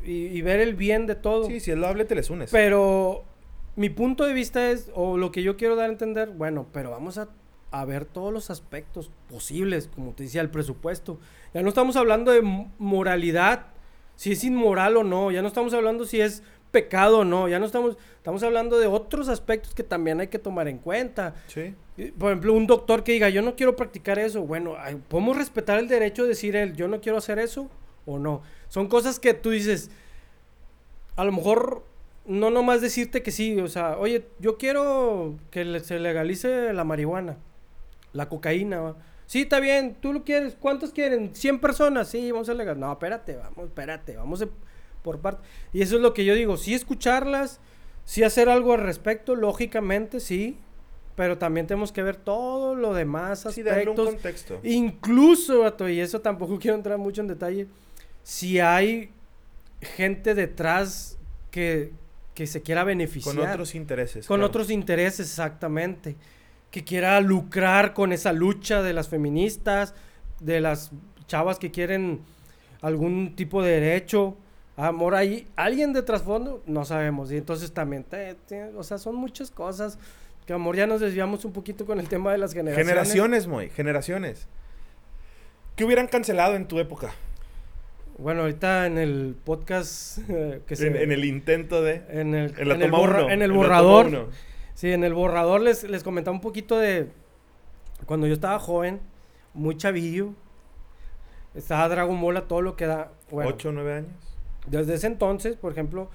Y, 0.05 0.43
ver 0.43 0.61
el 0.61 0.75
bien 0.75 1.07
de 1.07 1.15
todo. 1.15 1.47
Sí, 1.47 1.61
si 1.61 1.71
es 1.71 1.83
hable, 1.83 2.05
te 2.05 2.15
les 2.15 2.29
unes. 2.29 2.51
Pero 2.51 3.25
mi 3.77 3.89
punto 3.89 4.27
de 4.27 4.35
vista 4.35 4.71
es, 4.71 4.91
o 4.95 5.17
lo 5.17 5.33
que 5.33 5.43
yo 5.43 5.57
quiero 5.57 5.75
dar 5.75 5.89
a 5.89 5.93
entender, 5.93 6.29
bueno, 6.29 6.67
pero 6.71 6.91
vamos 6.91 7.17
a 7.17 7.31
a 7.71 7.85
ver 7.85 8.05
todos 8.05 8.33
los 8.33 8.51
aspectos 8.51 9.11
posibles, 9.29 9.89
como 9.95 10.13
te 10.13 10.25
decía, 10.25 10.41
el 10.41 10.51
presupuesto. 10.51 11.19
Ya 11.55 11.63
no 11.63 11.69
estamos 11.69 11.97
hablando 11.97 12.33
de 12.33 12.43
moralidad, 12.79 13.69
si 14.17 14.33
es 14.33 14.45
inmoral 14.45 14.97
o 14.97 15.05
no, 15.05 15.31
ya 15.31 15.43
no 15.43 15.49
estamos 15.49 15.73
hablando 15.75 16.05
si 16.05 16.21
es 16.21 16.43
pecado 16.71 17.25
no, 17.25 17.49
ya 17.49 17.59
no 17.59 17.67
estamos, 17.67 17.97
estamos 18.17 18.43
hablando 18.43 18.79
de 18.79 18.87
otros 18.87 19.29
aspectos 19.29 19.75
que 19.75 19.83
también 19.83 20.21
hay 20.21 20.29
que 20.29 20.39
tomar 20.39 20.69
en 20.69 20.79
cuenta. 20.79 21.35
Sí. 21.47 21.75
Por 22.19 22.31
ejemplo, 22.31 22.53
un 22.53 22.67
doctor 22.67 23.03
que 23.03 23.13
diga, 23.13 23.29
yo 23.29 23.43
no 23.43 23.57
quiero 23.57 23.75
practicar 23.77 24.19
eso, 24.19 24.43
bueno, 24.43 24.77
podemos 25.09 25.37
respetar 25.37 25.79
el 25.79 25.89
derecho 25.89 26.23
de 26.23 26.31
decir 26.31 26.55
él, 26.57 26.77
yo 26.77 26.89
no 26.89 27.01
quiero 27.01 27.19
hacer 27.19 27.39
eso 27.39 27.69
o 28.07 28.19
no. 28.19 28.43
Son 28.69 28.89
cosas 28.89 29.19
que 29.19 29.35
tú 29.35 29.51
dices, 29.51 29.91
a 31.17 31.25
lo 31.25 31.33
mejor 31.33 31.83
no 32.25 32.51
nomás 32.51 32.81
decirte 32.81 33.23
que 33.23 33.31
sí, 33.31 33.59
o 33.59 33.69
sea, 33.69 33.99
oye, 33.99 34.27
yo 34.39 34.59
quiero 34.59 35.37
que 35.51 35.81
se 35.81 35.99
legalice 35.99 36.73
la 36.73 36.85
marihuana 36.85 37.39
la 38.13 38.29
cocaína. 38.29 38.95
Sí, 39.27 39.43
está 39.43 39.61
bien, 39.61 39.97
tú 40.01 40.13
lo 40.13 40.25
quieres, 40.25 40.57
¿cuántos 40.59 40.93
quieren? 40.93 41.33
¿100 41.33 41.61
personas? 41.61 42.09
Sí, 42.09 42.33
vamos 42.33 42.49
a 42.49 42.55
legal. 42.55 42.79
No, 42.81 42.91
espérate, 42.93 43.37
vamos, 43.37 43.67
espérate, 43.67 44.17
vamos 44.17 44.45
por 45.03 45.21
parte. 45.21 45.47
Y 45.73 45.83
eso 45.83 45.97
es 45.97 46.03
lo 46.03 46.15
que 46.15 46.25
yo 46.25 46.35
digo, 46.35 46.57
sí 46.57 46.75
escucharlas, 46.75 47.61
sí 48.05 48.23
hacer 48.23 48.49
algo 48.49 48.75
al 48.75 48.81
respecto, 48.81 49.35
lógicamente, 49.35 50.21
sí, 50.21 50.59
pero 51.15 51.39
también 51.39 51.67
tenemos 51.67 51.93
que 51.93 52.03
ver 52.03 52.17
todo 52.17 52.75
lo 52.75 52.95
demás 52.95 53.47
aspectos. 53.47 53.83
Sí, 53.83 53.89
un 53.89 53.97
contexto. 53.97 54.61
Incluso, 54.63 55.75
y 55.89 56.01
eso 56.01 56.21
tampoco 56.21 56.59
quiero 56.61 56.77
entrar 56.77 56.99
mucho 56.99 57.21
en 57.21 57.29
detalle, 57.29 57.67
si 58.23 58.61
hay 58.61 59.11
gente 59.81 60.35
detrás 60.35 61.19
que, 61.51 61.93
que 62.35 62.47
se 62.47 62.63
quiera 62.63 62.85
beneficiar. 62.85 63.37
Con 63.37 63.49
otros 63.49 63.75
intereses. 63.75 64.27
Con 64.27 64.43
otros 64.43 64.71
intereses, 64.71 65.29
exactamente 65.29 66.17
que 66.71 66.85
quiera 66.85 67.21
lucrar 67.21 67.95
con 67.95 68.13
esa 68.13 68.33
lucha 68.33 68.83
de 68.83 68.93
las 68.93 69.09
feministas, 69.09 69.95
de 70.41 70.61
las 70.61 70.91
chavas 71.27 71.59
que 71.59 71.71
quieren 71.71 72.21
algún 72.83 73.35
tipo 73.37 73.63
de 73.63 73.81
derecho. 73.81 74.37
Amor, 74.79 75.17
hay 75.17 75.49
alguien 75.57 75.93
de 75.93 76.03
trasfondo, 76.03 76.63
no 76.65 76.85
sabemos. 76.85 77.33
Y 77.33 77.37
entonces 77.37 77.73
también, 77.73 78.07
o 78.77 78.85
sea, 78.85 78.99
son 78.99 79.17
muchas 79.17 79.51
cosas 79.51 79.99
que, 80.47 80.53
amor, 80.53 80.77
ya 80.77 80.87
nos 80.87 81.01
desviamos 81.01 81.45
un 81.45 81.53
poquito 81.53 81.85
con 81.85 81.99
el 81.99 82.09
tema 82.09 82.31
de 82.31 82.39
las 82.39 82.55
generaciones. 82.55 82.87
Generaciones, 82.87 83.47
Moy, 83.49 83.71
generaciones. 83.71 84.47
¿Qué 85.75 85.85
hubieran 85.85 86.07
cancelado 86.07 86.55
en 86.55 86.69
tu 86.69 86.79
época? 86.79 87.11
Bueno, 88.19 88.43
ahorita 88.43 88.87
en 88.87 88.99
el 88.99 89.37
podcast 89.45 90.19
eh, 90.29 90.61
que 90.65 90.77
se, 90.77 90.87
en, 90.87 91.11
el 91.11 91.25
intento 91.25 91.83
de... 91.83 92.05
En 92.09 92.37
el, 92.37 92.55
en 92.57 92.71
el, 92.71 92.83
en 93.31 93.43
el 93.43 93.53
borrador 93.53 94.29
Sí, 94.75 94.93
en 94.93 95.03
el 95.03 95.13
borrador 95.13 95.61
les, 95.61 95.83
les 95.83 96.05
comentaba 96.05 96.37
un 96.37 96.41
poquito 96.41 96.79
de 96.79 97.09
cuando 98.07 98.29
yo 98.29 98.33
estaba 98.33 98.61
joven, 98.61 99.01
muy 99.55 99.77
chavillo. 99.77 100.35
Estaba 101.57 101.89
Dragon 101.89 102.21
Ball 102.21 102.37
a 102.37 102.47
todo 102.47 102.63
lo 102.63 102.77
que 102.77 102.87
da. 102.87 103.11
Bueno, 103.29 103.51
¿Ocho 103.51 103.73
nueve 103.73 103.95
años? 103.95 104.28
Desde 104.71 104.95
ese 104.95 105.07
entonces, 105.07 105.57
por 105.57 105.73
ejemplo, 105.73 106.11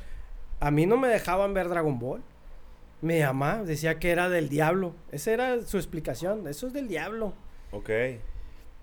a 0.60 0.72
mí 0.72 0.86
no 0.86 0.98
me 0.98 1.08
dejaban 1.08 1.54
ver 1.54 1.70
Dragon 1.70 2.00
Ball. 2.00 2.22
Mi 3.02 3.20
mamá 3.20 3.64
decía 3.64 4.00
que 4.00 4.12
era 4.12 4.30
del 4.30 4.48
diablo. 4.48 4.96
Esa 5.12 5.32
era 5.32 5.62
su 5.62 5.78
explicación. 5.78 6.48
Eso 6.48 6.68
es 6.68 6.74
del 6.74 6.88
diablo. 6.88 7.34
Ok. 7.72 7.90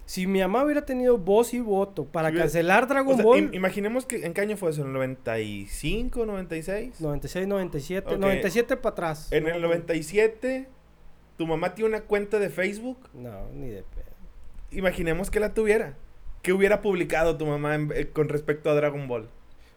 Si 0.05 0.27
mi 0.27 0.41
mamá 0.41 0.65
hubiera 0.65 0.85
tenido 0.85 1.17
voz 1.19 1.55
y 1.55 1.61
voto 1.61 2.05
para 2.05 2.33
cancelar 2.33 2.89
Dragon 2.89 3.17
Ball. 3.23 3.55
imaginemos 3.55 4.07
que 4.07 4.27
en 4.27 4.35
qué 4.35 4.41
año 4.41 4.57
fue 4.57 4.71
eso, 4.71 4.83
¿en 4.83 4.89
el 4.89 4.95
95, 4.95 6.27
96? 6.27 7.01
96, 7.01 7.47
97, 7.47 8.19
97 8.19 8.77
para 8.77 8.93
atrás. 8.93 9.33
En 9.33 9.47
el 9.47 9.63
97, 9.63 10.69
¿tu 11.37 11.47
mamá 11.47 11.75
tiene 11.77 11.91
una 11.91 12.01
cuenta 12.01 12.41
de 12.41 12.51
Facebook? 12.51 12.99
No, 13.15 13.49
ni 13.55 13.69
de 13.69 13.85
pedo. 13.85 14.11
Imaginemos 14.73 15.31
que 15.31 15.39
la 15.39 15.55
tuviera. 15.55 15.97
¿Qué 16.43 16.53
hubiera 16.53 16.83
publicado 16.83 17.37
tu 17.37 17.47
mamá 17.47 17.77
eh, 17.95 18.09
con 18.13 18.29
respecto 18.29 18.69
a 18.69 18.75
Dragon 18.75 19.07
Ball? 19.07 19.29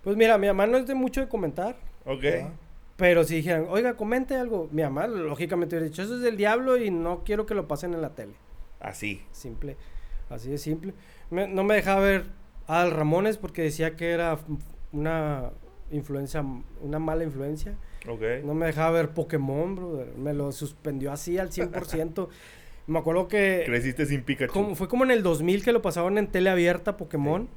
Pues 0.03 0.17
mira, 0.17 0.37
mi 0.37 0.47
mamá 0.47 0.67
no 0.67 0.77
es 0.77 0.87
de 0.87 0.95
mucho 0.95 1.21
de 1.21 1.27
comentar. 1.27 1.77
Ok. 2.05 2.23
Pero 2.97 3.23
si 3.23 3.35
dijeran, 3.35 3.65
oiga, 3.69 3.95
comente 3.95 4.35
algo, 4.35 4.69
mi 4.71 4.83
mamá 4.83 5.07
lógicamente 5.07 5.75
hubiera 5.75 5.89
dicho, 5.89 6.03
eso 6.03 6.15
es 6.15 6.21
del 6.21 6.37
diablo 6.37 6.77
y 6.77 6.91
no 6.91 7.23
quiero 7.23 7.45
que 7.45 7.55
lo 7.55 7.67
pasen 7.67 7.93
en 7.93 8.01
la 8.01 8.13
tele. 8.13 8.33
Así. 8.79 9.23
Simple. 9.31 9.77
Así 10.29 10.49
de 10.49 10.57
simple. 10.57 10.93
no 11.31 11.63
me 11.63 11.75
dejaba 11.75 12.01
ver 12.01 12.25
Al 12.67 12.91
Ramones 12.91 13.37
porque 13.37 13.63
decía 13.63 13.95
que 13.95 14.11
era 14.11 14.37
una 14.91 15.51
influencia, 15.91 16.45
una 16.81 16.99
mala 16.99 17.23
influencia. 17.23 17.75
No 18.43 18.53
me 18.53 18.65
dejaba 18.65 18.91
ver 18.91 19.09
Pokémon, 19.11 19.75
brother. 19.75 20.13
Me 20.17 20.33
lo 20.33 20.51
suspendió 20.51 21.11
así 21.11 21.37
al 21.37 21.49
100%. 21.49 22.27
me 22.87 22.99
acuerdo 22.99 23.27
que... 23.27 23.63
Creciste 23.65 24.05
sin 24.05 24.23
Pikachu. 24.23 24.75
fue 24.75 24.87
como 24.87 25.05
en 25.05 25.11
el 25.11 25.23
2000 25.23 25.63
que 25.63 25.71
lo 25.71 25.81
pasaban 25.81 26.17
en 26.17 26.27
tele 26.27 26.49
abierta 26.49 26.97
Pokémon. 26.97 27.47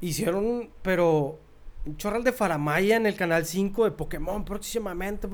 Hicieron, 0.00 0.70
pero... 0.82 1.40
Un 1.86 1.96
chorral 1.96 2.22
de 2.22 2.32
faramaya 2.32 2.96
en 2.96 3.06
el 3.06 3.14
canal 3.14 3.46
5 3.46 3.84
de 3.84 3.90
Pokémon 3.92 4.44
próximamente. 4.44 5.26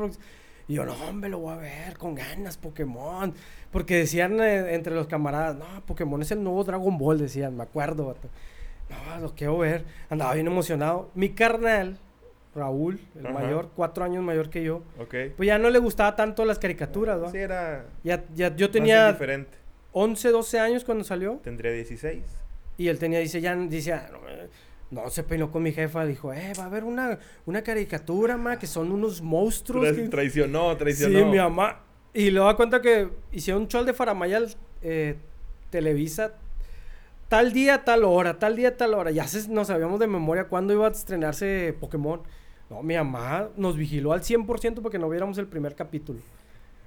Y 0.69 0.75
yo, 0.75 0.85
no, 0.85 0.93
hombre, 1.09 1.29
lo 1.29 1.39
voy 1.39 1.55
a 1.55 1.57
ver 1.57 1.99
con 1.99 2.15
ganas, 2.15 2.57
Pokémon. 2.57 3.35
Porque 3.71 3.97
decían 3.97 4.41
eh, 4.41 4.75
entre 4.75 4.95
los 4.95 5.07
camaradas, 5.07 5.57
no, 5.57 5.85
Pokémon 5.85 6.23
es 6.23 6.31
el 6.31 6.45
nuevo 6.45 6.63
Dragon 6.63 6.97
Ball, 6.97 7.19
decían, 7.19 7.57
me 7.57 7.65
acuerdo, 7.65 8.15
No, 8.89 9.21
lo 9.21 9.35
quiero 9.35 9.59
ver. 9.59 9.85
Andaba 10.11 10.35
bien 10.35 10.47
emocionado. 10.47 11.11
Mi 11.15 11.31
carnal, 11.31 11.99
Raúl, 12.55 13.01
el 13.17 13.33
mayor, 13.33 13.71
cuatro 13.75 14.05
años 14.05 14.23
mayor 14.23 14.49
que 14.49 14.63
yo. 14.63 14.83
Pues 15.37 15.47
ya 15.47 15.59
no 15.59 15.71
le 15.71 15.79
gustaba 15.81 16.15
tanto 16.15 16.45
las 16.45 16.59
caricaturas, 16.59 17.19
¿no? 17.19 17.31
Sí, 17.31 17.39
era. 17.39 17.87
Ya, 18.05 18.25
ya 18.35 18.55
yo 18.55 18.71
tenía. 18.71 19.11
Diferente. 19.13 19.59
11, 19.93 20.31
12 20.31 20.59
años 20.59 20.85
cuando 20.85 21.05
salió. 21.05 21.41
Tendría 21.43 21.73
16. 21.73 22.25
Y 22.77 22.89
él 22.89 22.99
tenía, 22.99 23.21
dice, 23.21 23.41
ya, 23.41 23.55
dice, 23.55 23.93
ah, 23.93 24.09
no, 24.11 24.19
se 25.09 25.23
peinó 25.23 25.51
con 25.51 25.63
mi 25.63 25.73
jefa, 25.73 26.05
dijo, 26.05 26.33
eh, 26.33 26.53
va 26.59 26.65
a 26.65 26.67
haber 26.67 26.85
una, 26.85 27.19
una 27.47 27.63
caricatura, 27.63 28.37
ma, 28.37 28.59
que 28.59 28.67
son 28.67 28.93
unos 28.93 29.23
monstruos. 29.23 29.89
Traicionó, 30.11 30.77
traicionó. 30.77 31.19
Sí, 31.19 31.25
mi 31.25 31.39
mamá. 31.39 31.81
Y 32.13 32.31
le 32.31 32.41
da 32.41 32.55
cuenta 32.55 32.81
que 32.81 33.09
hicieron 33.33 33.63
un 33.63 33.69
show 33.69 33.85
de 33.85 33.93
Faramayal 33.93 34.55
eh, 34.83 35.17
Televisa 35.71 36.35
tal 37.29 37.53
día, 37.53 37.83
tal 37.85 38.05
hora, 38.05 38.39
tal 38.39 38.55
día, 38.55 38.77
tal 38.77 38.95
hora. 38.95 39.11
Ya 39.11 39.27
no 39.49 39.65
sabíamos 39.65 39.99
de 39.99 40.07
memoria 40.07 40.45
cuándo 40.45 40.73
iba 40.73 40.87
a 40.87 40.91
estrenarse 40.91 41.75
Pokémon. 41.81 42.23
No, 42.71 42.83
mi 42.83 42.95
mamá 42.95 43.49
nos 43.57 43.77
vigiló 43.77 44.13
al 44.13 44.23
100% 44.23 44.81
porque 44.83 44.99
no 44.99 45.09
viéramos 45.09 45.37
el 45.39 45.47
primer 45.47 45.75
capítulo. 45.75 46.21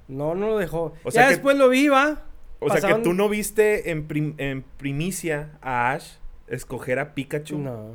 No, 0.08 0.36
no 0.36 0.48
lo 0.48 0.58
dejó. 0.58 0.94
O 1.04 1.10
ya 1.10 1.28
después 1.30 1.58
lo 1.58 1.68
vi, 1.70 1.90
va. 1.90 2.24
O 2.60 2.70
sea 2.70 2.96
que 2.96 3.02
tú 3.02 3.14
no 3.14 3.28
viste 3.28 3.92
en, 3.92 4.08
en 4.38 4.64
primicia 4.78 5.58
a 5.62 5.92
Ash 5.92 6.14
escoger 6.48 7.00
a 7.00 7.14
Pikachu. 7.14 7.58
No. 7.58 7.92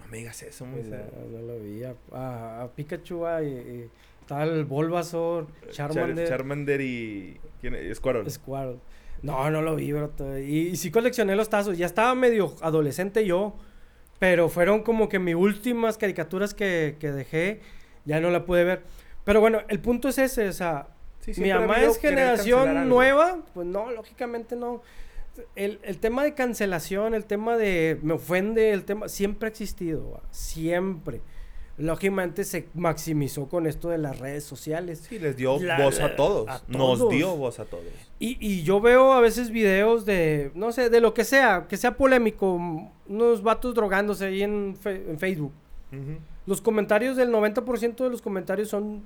No 0.00 0.10
me 0.10 0.18
digas 0.18 0.42
eso, 0.42 0.66
no, 0.66 0.76
no, 0.76 1.42
lo 1.42 1.58
vi. 1.58 1.82
A, 2.12 2.68
Pikachu 2.74 3.24
y, 3.42 3.88
tal 4.26 4.64
Bulbasaur, 4.64 5.46
Charmander. 5.70 6.28
Charmander 6.28 6.80
y. 6.80 7.40
¿Quién 7.60 7.74
es? 7.74 7.98
Squirtle. 7.98 8.30
Squirtle. 8.30 8.78
No, 9.22 9.50
no 9.50 9.62
lo 9.62 9.74
vi, 9.74 9.92
bro. 9.92 10.12
Y, 10.38 10.76
sí 10.76 10.90
coleccioné 10.90 11.34
los 11.34 11.48
tazos. 11.48 11.76
Ya 11.76 11.86
estaba 11.86 12.14
medio 12.14 12.54
adolescente 12.62 13.26
yo. 13.26 13.56
Pero 14.18 14.48
fueron 14.48 14.82
como 14.82 15.08
que 15.08 15.18
mis 15.18 15.34
últimas 15.34 15.98
caricaturas 15.98 16.54
que, 16.54 16.96
que 17.00 17.12
dejé. 17.12 17.60
Ya 18.04 18.20
no 18.20 18.30
la 18.30 18.44
pude 18.44 18.64
ver. 18.64 18.82
Pero 19.24 19.40
bueno, 19.40 19.60
el 19.68 19.80
punto 19.80 20.08
es 20.08 20.18
ese. 20.18 20.48
O 20.48 20.52
sea, 20.52 20.88
mi 21.36 21.52
mamá 21.52 21.82
es 21.82 21.98
generación 21.98 22.88
nueva. 22.88 23.38
Pues 23.52 23.66
no, 23.66 23.90
lógicamente 23.90 24.54
no 24.54 24.82
el, 25.54 25.80
el, 25.82 25.98
tema 25.98 26.24
de 26.24 26.34
cancelación, 26.34 27.14
el 27.14 27.24
tema 27.24 27.56
de 27.56 27.98
me 28.02 28.14
ofende, 28.14 28.72
el 28.72 28.84
tema 28.84 29.08
siempre 29.08 29.46
ha 29.46 29.50
existido, 29.50 30.20
siempre. 30.30 31.20
Lógicamente 31.78 32.44
se 32.44 32.68
maximizó 32.72 33.48
con 33.48 33.66
esto 33.66 33.90
de 33.90 33.98
las 33.98 34.18
redes 34.18 34.44
sociales. 34.44 35.04
Sí, 35.06 35.18
les 35.18 35.36
dio 35.36 35.58
voz 35.58 36.00
a 36.00 36.16
todos. 36.16 36.62
Nos 36.68 37.10
dio 37.10 37.36
voz 37.36 37.60
a 37.60 37.66
todos. 37.66 37.84
Y, 38.18 38.38
y, 38.40 38.62
yo 38.62 38.80
veo 38.80 39.12
a 39.12 39.20
veces 39.20 39.50
videos 39.50 40.06
de, 40.06 40.52
no 40.54 40.72
sé, 40.72 40.88
de 40.88 41.00
lo 41.00 41.12
que 41.12 41.24
sea, 41.24 41.66
que 41.68 41.76
sea 41.76 41.98
polémico, 41.98 42.58
unos 43.06 43.42
vatos 43.42 43.74
drogándose 43.74 44.24
ahí 44.24 44.42
en, 44.42 44.78
en 44.84 45.18
Facebook. 45.18 45.52
Los 46.46 46.60
comentarios 46.60 47.16
del 47.16 47.30
90% 47.30 47.96
de 47.96 48.10
los 48.10 48.22
comentarios 48.22 48.68
son 48.68 49.02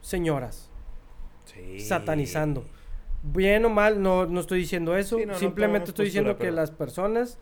señoras. 0.00 0.70
Sí. 1.44 1.80
Satanizando. 1.80 2.64
Bien 3.22 3.64
o 3.64 3.70
mal, 3.70 4.02
no, 4.02 4.26
no 4.26 4.40
estoy 4.40 4.60
diciendo 4.60 4.96
eso. 4.96 5.18
Simplemente 5.34 5.90
estoy 5.90 6.06
diciendo 6.06 6.36
que 6.36 6.50
las 6.50 6.70
personas 6.70 7.38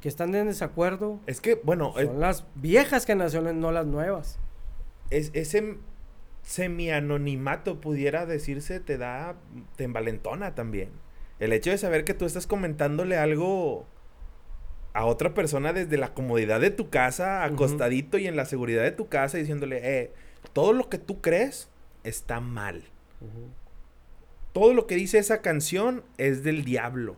que 0.00 0.08
están 0.08 0.34
en 0.34 0.46
desacuerdo. 0.46 1.20
Es 1.26 1.40
que, 1.40 1.56
bueno. 1.56 1.92
Son 1.94 2.20
las 2.20 2.46
viejas 2.54 3.04
generaciones, 3.04 3.54
no 3.54 3.72
las 3.72 3.86
nuevas. 3.86 4.38
Es, 5.10 5.30
ese 5.34 5.78
semi-anonimato, 6.42 7.80
pudiera 7.80 8.26
decirse, 8.26 8.80
te 8.80 8.96
da. 8.96 9.36
te 9.76 9.84
envalentona 9.84 10.54
también. 10.54 10.90
El 11.40 11.52
hecho 11.52 11.70
de 11.70 11.78
saber 11.78 12.04
que 12.04 12.14
tú 12.14 12.24
estás 12.24 12.46
comentándole 12.46 13.16
algo 13.16 13.86
a 14.92 15.04
otra 15.04 15.34
persona 15.34 15.72
desde 15.72 15.96
la 15.96 16.14
comodidad 16.14 16.60
de 16.60 16.70
tu 16.70 16.90
casa, 16.90 17.44
acostadito 17.44 18.18
y 18.18 18.26
en 18.26 18.34
la 18.34 18.46
seguridad 18.46 18.82
de 18.82 18.90
tu 18.90 19.08
casa, 19.08 19.38
diciéndole, 19.38 19.80
eh, 19.82 20.12
todo 20.52 20.72
lo 20.72 20.88
que 20.88 20.98
tú 20.98 21.20
crees 21.20 21.70
está 22.02 22.40
mal. 22.40 22.82
Todo 24.58 24.74
lo 24.74 24.86
que 24.86 24.96
dice 24.96 25.18
esa 25.18 25.40
canción 25.40 26.02
es 26.16 26.42
del 26.42 26.64
diablo. 26.64 27.14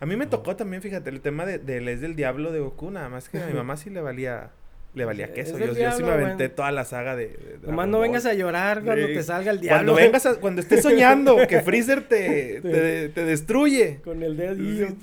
A 0.00 0.06
mí 0.06 0.16
me 0.16 0.26
tocó 0.26 0.56
también, 0.56 0.80
fíjate, 0.80 1.10
el 1.10 1.20
tema 1.20 1.44
de, 1.44 1.58
de 1.58 1.92
Es 1.92 2.00
del 2.00 2.16
Diablo 2.16 2.52
de 2.52 2.60
Goku, 2.60 2.90
nada 2.90 3.10
más 3.10 3.28
que 3.28 3.38
a 3.38 3.46
mi 3.46 3.52
mamá 3.52 3.76
sí 3.76 3.90
le 3.90 4.00
valía 4.00 4.50
le 4.94 5.04
valía 5.04 5.34
queso. 5.34 5.58
Yo, 5.58 5.74
sí 5.74 6.02
me 6.02 6.10
aventé 6.10 6.48
toda 6.48 6.72
la 6.72 6.86
saga 6.86 7.16
de. 7.16 7.58
Nomás 7.62 7.86
no 7.86 8.00
vengas 8.00 8.24
a 8.24 8.32
llorar 8.32 8.82
cuando 8.82 9.06
te 9.08 9.22
salga 9.22 9.50
el 9.50 9.60
diablo. 9.60 9.92
Cuando 9.92 9.94
vengas 9.94 10.38
cuando 10.40 10.62
estés 10.62 10.82
soñando 10.82 11.36
que 11.46 11.60
Freezer 11.62 12.08
te, 12.08 12.62
te, 12.62 13.24
destruye. 13.26 14.00
Con 14.02 14.22
el 14.22 14.38
dedo. 14.38 14.94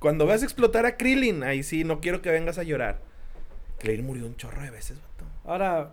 Cuando 0.00 0.26
vas 0.26 0.42
a 0.42 0.44
explotar 0.44 0.86
a 0.86 0.96
Krillin, 0.96 1.44
ahí 1.44 1.62
sí, 1.62 1.84
no 1.84 2.00
quiero 2.00 2.20
que 2.20 2.30
vengas 2.30 2.58
a 2.58 2.64
llorar. 2.64 2.98
Krillin 3.78 4.06
murió 4.06 4.26
un 4.26 4.34
chorro 4.34 4.60
de 4.60 4.70
veces, 4.70 4.98
vato. 5.00 5.24
Ahora, 5.44 5.92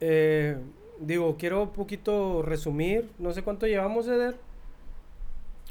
eh, 0.00 0.56
digo, 1.00 1.36
quiero 1.36 1.64
un 1.64 1.72
poquito 1.72 2.42
resumir. 2.42 3.10
No 3.18 3.32
sé 3.32 3.42
cuánto 3.42 3.66
llevamos, 3.66 4.06
Eder 4.06 4.36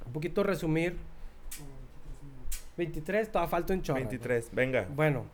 un 0.09 0.13
poquito 0.13 0.43
resumir. 0.43 0.97
23, 2.77 3.31
todavía 3.31 3.49
falta 3.49 3.73
un 3.73 3.81
chorro. 3.81 3.99
23, 3.99 4.49
venga. 4.53 4.87
Bueno, 4.95 5.25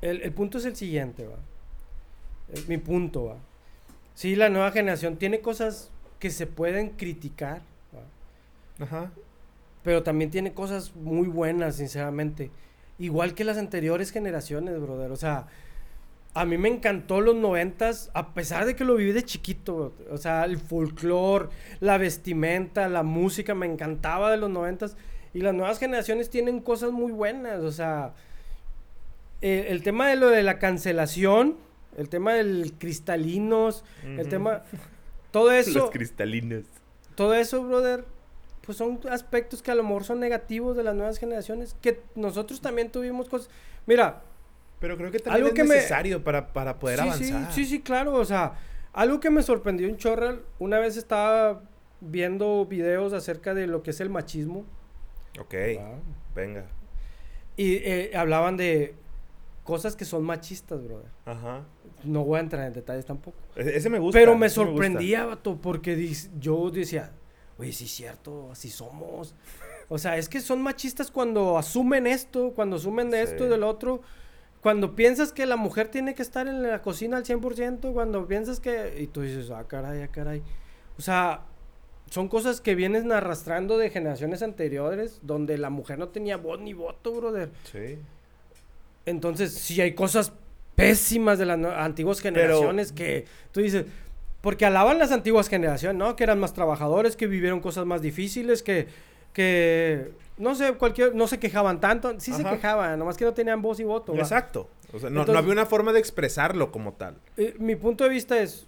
el, 0.00 0.32
punto 0.32 0.58
es 0.58 0.64
el 0.66 0.76
siguiente, 0.76 1.26
va. 1.26 1.36
mi 2.68 2.78
punto, 2.78 3.26
va. 3.26 3.36
Sí, 4.14 4.36
la 4.36 4.48
nueva 4.48 4.70
generación 4.70 5.16
tiene 5.16 5.40
cosas 5.40 5.90
que 6.18 6.30
se 6.30 6.46
pueden 6.46 6.90
criticar, 6.90 7.62
Ajá. 8.80 9.12
Pero 9.84 10.02
también 10.02 10.30
tiene 10.32 10.52
cosas 10.52 10.96
muy 10.96 11.28
buenas, 11.28 11.76
sinceramente. 11.76 12.50
Igual 12.98 13.34
que 13.34 13.44
las 13.44 13.56
anteriores 13.56 14.10
generaciones, 14.10 14.80
brother. 14.80 15.12
O 15.12 15.16
sea, 15.16 15.46
a 16.34 16.44
mí 16.44 16.58
me 16.58 16.68
encantó 16.68 17.20
los 17.20 17.36
noventas, 17.36 18.10
a 18.12 18.34
pesar 18.34 18.66
de 18.66 18.74
que 18.74 18.84
lo 18.84 18.96
viví 18.96 19.12
de 19.12 19.22
chiquito. 19.22 19.94
O 20.10 20.18
sea, 20.18 20.44
el 20.44 20.58
folclore, 20.58 21.48
la 21.78 21.96
vestimenta, 21.96 22.88
la 22.88 23.04
música, 23.04 23.54
me 23.54 23.66
encantaba 23.66 24.32
de 24.32 24.36
los 24.36 24.50
noventas. 24.50 24.96
Y 25.32 25.40
las 25.40 25.54
nuevas 25.54 25.78
generaciones 25.78 26.30
tienen 26.30 26.60
cosas 26.60 26.90
muy 26.90 27.12
buenas. 27.12 27.60
O 27.60 27.70
sea, 27.70 28.14
eh, 29.42 29.66
el 29.68 29.84
tema 29.84 30.08
de 30.08 30.16
lo 30.16 30.28
de 30.28 30.42
la 30.42 30.58
cancelación, 30.58 31.56
el 31.96 32.08
tema 32.08 32.34
del 32.34 32.72
cristalinos, 32.78 33.84
el 34.02 34.28
tema... 34.28 34.64
Todo 35.30 35.52
eso... 35.52 35.78
Los 35.78 35.90
cristalinos. 35.90 36.64
Todo 37.14 37.34
eso, 37.34 37.62
brother, 37.62 38.04
pues 38.66 38.76
son 38.76 38.98
aspectos 39.08 39.62
que 39.62 39.70
a 39.70 39.76
lo 39.76 39.84
mejor 39.84 40.02
son 40.02 40.18
negativos 40.18 40.76
de 40.76 40.82
las 40.82 40.96
nuevas 40.96 41.18
generaciones, 41.18 41.76
que 41.80 42.00
nosotros 42.16 42.60
también 42.60 42.90
tuvimos 42.90 43.28
cosas... 43.28 43.50
Mira, 43.86 44.22
pero 44.78 44.96
creo 44.96 45.10
que 45.10 45.18
también 45.18 45.46
es 45.46 45.68
necesario 45.68 46.22
para, 46.22 46.52
para, 46.52 46.78
poder 46.78 47.00
avanzar. 47.00 47.52
Sí, 47.52 47.64
sí, 47.64 47.70
sí, 47.70 47.82
claro. 47.82 48.14
O 48.14 48.24
sea, 48.24 48.54
algo 48.92 49.20
que 49.20 49.30
me 49.30 49.42
sorprendió 49.42 49.88
un 49.88 49.96
chorral, 49.96 50.42
una 50.58 50.78
vez 50.78 50.96
estaba 50.96 51.62
viendo 52.00 52.66
videos 52.66 53.12
acerca 53.12 53.54
de 53.54 53.66
lo 53.66 53.82
que 53.82 53.90
es 53.90 54.00
el 54.00 54.10
machismo. 54.10 54.64
Ok, 55.40 55.54
venga. 56.34 56.66
Y 57.56 57.74
eh, 57.76 58.12
hablaban 58.14 58.56
de 58.56 58.94
cosas 59.64 59.96
que 59.96 60.04
son 60.04 60.22
machistas, 60.22 60.84
brother. 60.84 61.10
Ajá. 61.24 61.64
No 62.04 62.24
voy 62.24 62.38
a 62.38 62.40
entrar 62.40 62.66
en 62.66 62.72
detalles 62.72 63.06
tampoco. 63.06 63.36
E-, 63.56 63.76
ese 63.76 63.88
me 63.88 63.98
gusta. 63.98 64.18
Pero 64.18 64.36
me 64.36 64.48
sorprendía, 64.48 65.24
vato, 65.24 65.56
porque 65.60 66.12
yo 66.38 66.70
decía, 66.70 67.12
oye, 67.58 67.72
sí 67.72 67.84
es 67.84 67.90
cierto, 67.90 68.50
así 68.52 68.68
somos. 68.70 69.34
O 69.88 69.98
sea, 69.98 70.16
es 70.16 70.28
que 70.28 70.40
son 70.40 70.62
machistas 70.62 71.10
cuando 71.10 71.58
asumen 71.58 72.06
esto, 72.06 72.52
cuando 72.54 72.76
asumen 72.76 73.10
de 73.10 73.22
esto 73.22 73.46
y 73.46 73.48
del 73.48 73.62
otro 73.62 74.02
cuando 74.64 74.96
piensas 74.96 75.30
que 75.30 75.44
la 75.44 75.56
mujer 75.56 75.88
tiene 75.88 76.14
que 76.14 76.22
estar 76.22 76.48
en 76.48 76.62
la 76.62 76.80
cocina 76.80 77.18
al 77.18 77.24
100%, 77.24 77.92
cuando 77.92 78.26
piensas 78.26 78.60
que... 78.60 78.94
Y 78.98 79.08
tú 79.08 79.20
dices, 79.20 79.50
ah, 79.50 79.64
caray, 79.68 80.00
ah, 80.00 80.08
caray. 80.08 80.42
O 80.96 81.02
sea, 81.02 81.42
son 82.08 82.28
cosas 82.28 82.62
que 82.62 82.74
vienes 82.74 83.04
arrastrando 83.04 83.76
de 83.76 83.90
generaciones 83.90 84.42
anteriores, 84.42 85.18
donde 85.20 85.58
la 85.58 85.68
mujer 85.68 85.98
no 85.98 86.08
tenía 86.08 86.38
voz 86.38 86.60
ni 86.60 86.72
voto, 86.72 87.12
brother. 87.12 87.50
Sí. 87.70 87.98
Entonces, 89.04 89.52
sí 89.52 89.82
hay 89.82 89.92
cosas 89.92 90.32
pésimas 90.74 91.38
de 91.38 91.44
las 91.44 91.62
antiguas 91.62 92.20
generaciones 92.20 92.90
que 92.90 93.26
tú 93.52 93.60
dices, 93.60 93.84
porque 94.40 94.64
alaban 94.64 94.98
las 94.98 95.12
antiguas 95.12 95.50
generaciones, 95.50 95.98
¿no? 95.98 96.16
Que 96.16 96.24
eran 96.24 96.40
más 96.40 96.54
trabajadores, 96.54 97.16
que 97.16 97.26
vivieron 97.26 97.60
cosas 97.60 97.84
más 97.84 98.00
difíciles, 98.00 98.62
que, 98.62 98.86
que 99.34 100.12
no 100.36 100.54
sé, 100.54 100.72
cualquier, 100.74 101.14
no 101.14 101.26
se 101.26 101.38
quejaban 101.38 101.80
tanto, 101.80 102.18
sí 102.18 102.32
se 102.32 102.44
quejaban, 102.44 102.98
nomás 102.98 103.16
que 103.16 103.24
no 103.24 103.34
tenían 103.34 103.62
voz 103.62 103.78
y 103.80 103.84
voto. 103.84 104.14
Exacto. 104.14 104.68
O 104.92 104.98
sea, 104.98 105.10
no, 105.10 105.22
había 105.22 105.52
una 105.52 105.66
forma 105.66 105.92
de 105.92 106.00
expresarlo 106.00 106.72
como 106.72 106.94
tal. 106.94 107.16
Eh, 107.36 107.54
mi 107.58 107.76
punto 107.76 108.04
de 108.04 108.10
vista 108.10 108.38
es, 108.40 108.66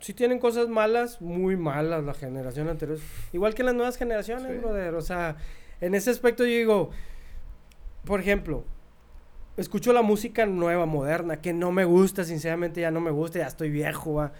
si 0.00 0.14
tienen 0.14 0.38
cosas 0.38 0.68
malas, 0.68 1.20
muy 1.20 1.56
malas 1.56 2.04
la 2.04 2.14
generación 2.14 2.68
anterior. 2.68 2.98
Igual 3.32 3.54
que 3.54 3.62
las 3.62 3.74
nuevas 3.74 3.96
generaciones, 3.96 4.60
brother. 4.60 4.94
O 4.94 5.02
sea, 5.02 5.36
en 5.80 5.94
ese 5.94 6.10
aspecto 6.10 6.44
yo 6.44 6.50
digo, 6.50 6.90
por 8.04 8.20
ejemplo, 8.20 8.64
escucho 9.56 9.92
la 9.92 10.02
música 10.02 10.46
nueva, 10.46 10.86
moderna, 10.86 11.40
que 11.40 11.52
no 11.52 11.70
me 11.70 11.84
gusta, 11.84 12.24
sinceramente 12.24 12.80
ya 12.80 12.90
no 12.90 13.00
me 13.00 13.10
gusta, 13.10 13.38
ya 13.38 13.46
estoy 13.46 13.70
viejo, 13.70 14.14
¿va? 14.14 14.32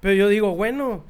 Pero 0.00 0.14
yo 0.14 0.28
digo, 0.28 0.54
bueno, 0.54 1.04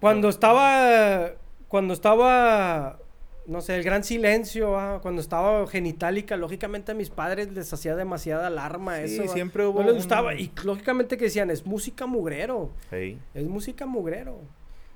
cuando 0.00 0.28
estaba, 0.28 1.32
cuando 1.68 1.94
estaba 1.94 2.98
no 3.46 3.60
sé, 3.60 3.76
el 3.76 3.82
gran 3.82 4.04
silencio, 4.04 4.78
ah, 4.78 5.00
cuando 5.02 5.20
estaba 5.20 5.66
genitálica, 5.66 6.36
lógicamente 6.36 6.92
a 6.92 6.94
mis 6.94 7.10
padres 7.10 7.52
les 7.52 7.72
hacía 7.72 7.96
demasiada 7.96 8.46
alarma 8.46 8.96
sí, 9.06 9.20
eso. 9.20 9.32
siempre 9.32 9.66
hubo. 9.66 9.80
No 9.80 9.86
les 9.86 9.96
gustaba. 9.96 10.34
Y 10.34 10.52
lógicamente 10.64 11.16
que 11.16 11.24
decían, 11.24 11.50
es 11.50 11.66
música 11.66 12.06
mugrero. 12.06 12.70
Es 12.90 13.46
música 13.46 13.86
mugrero. 13.86 14.40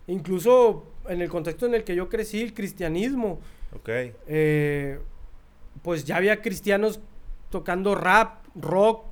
Incluso 0.07 0.85
en 1.09 1.23
el 1.23 1.29
contexto 1.29 1.67
en 1.67 1.75
el 1.75 1.85
que 1.85 1.95
yo 1.95 2.09
crecí, 2.09 2.43
el 2.43 2.55
cristianismo. 2.55 3.41
Ok. 3.75 3.89
Eh, 4.27 4.99
pues 5.83 6.05
ya 6.05 6.17
había 6.17 6.43
cristianos 6.43 7.01
tocando 7.51 7.95
rap, 7.95 8.45
rock, 8.55 9.07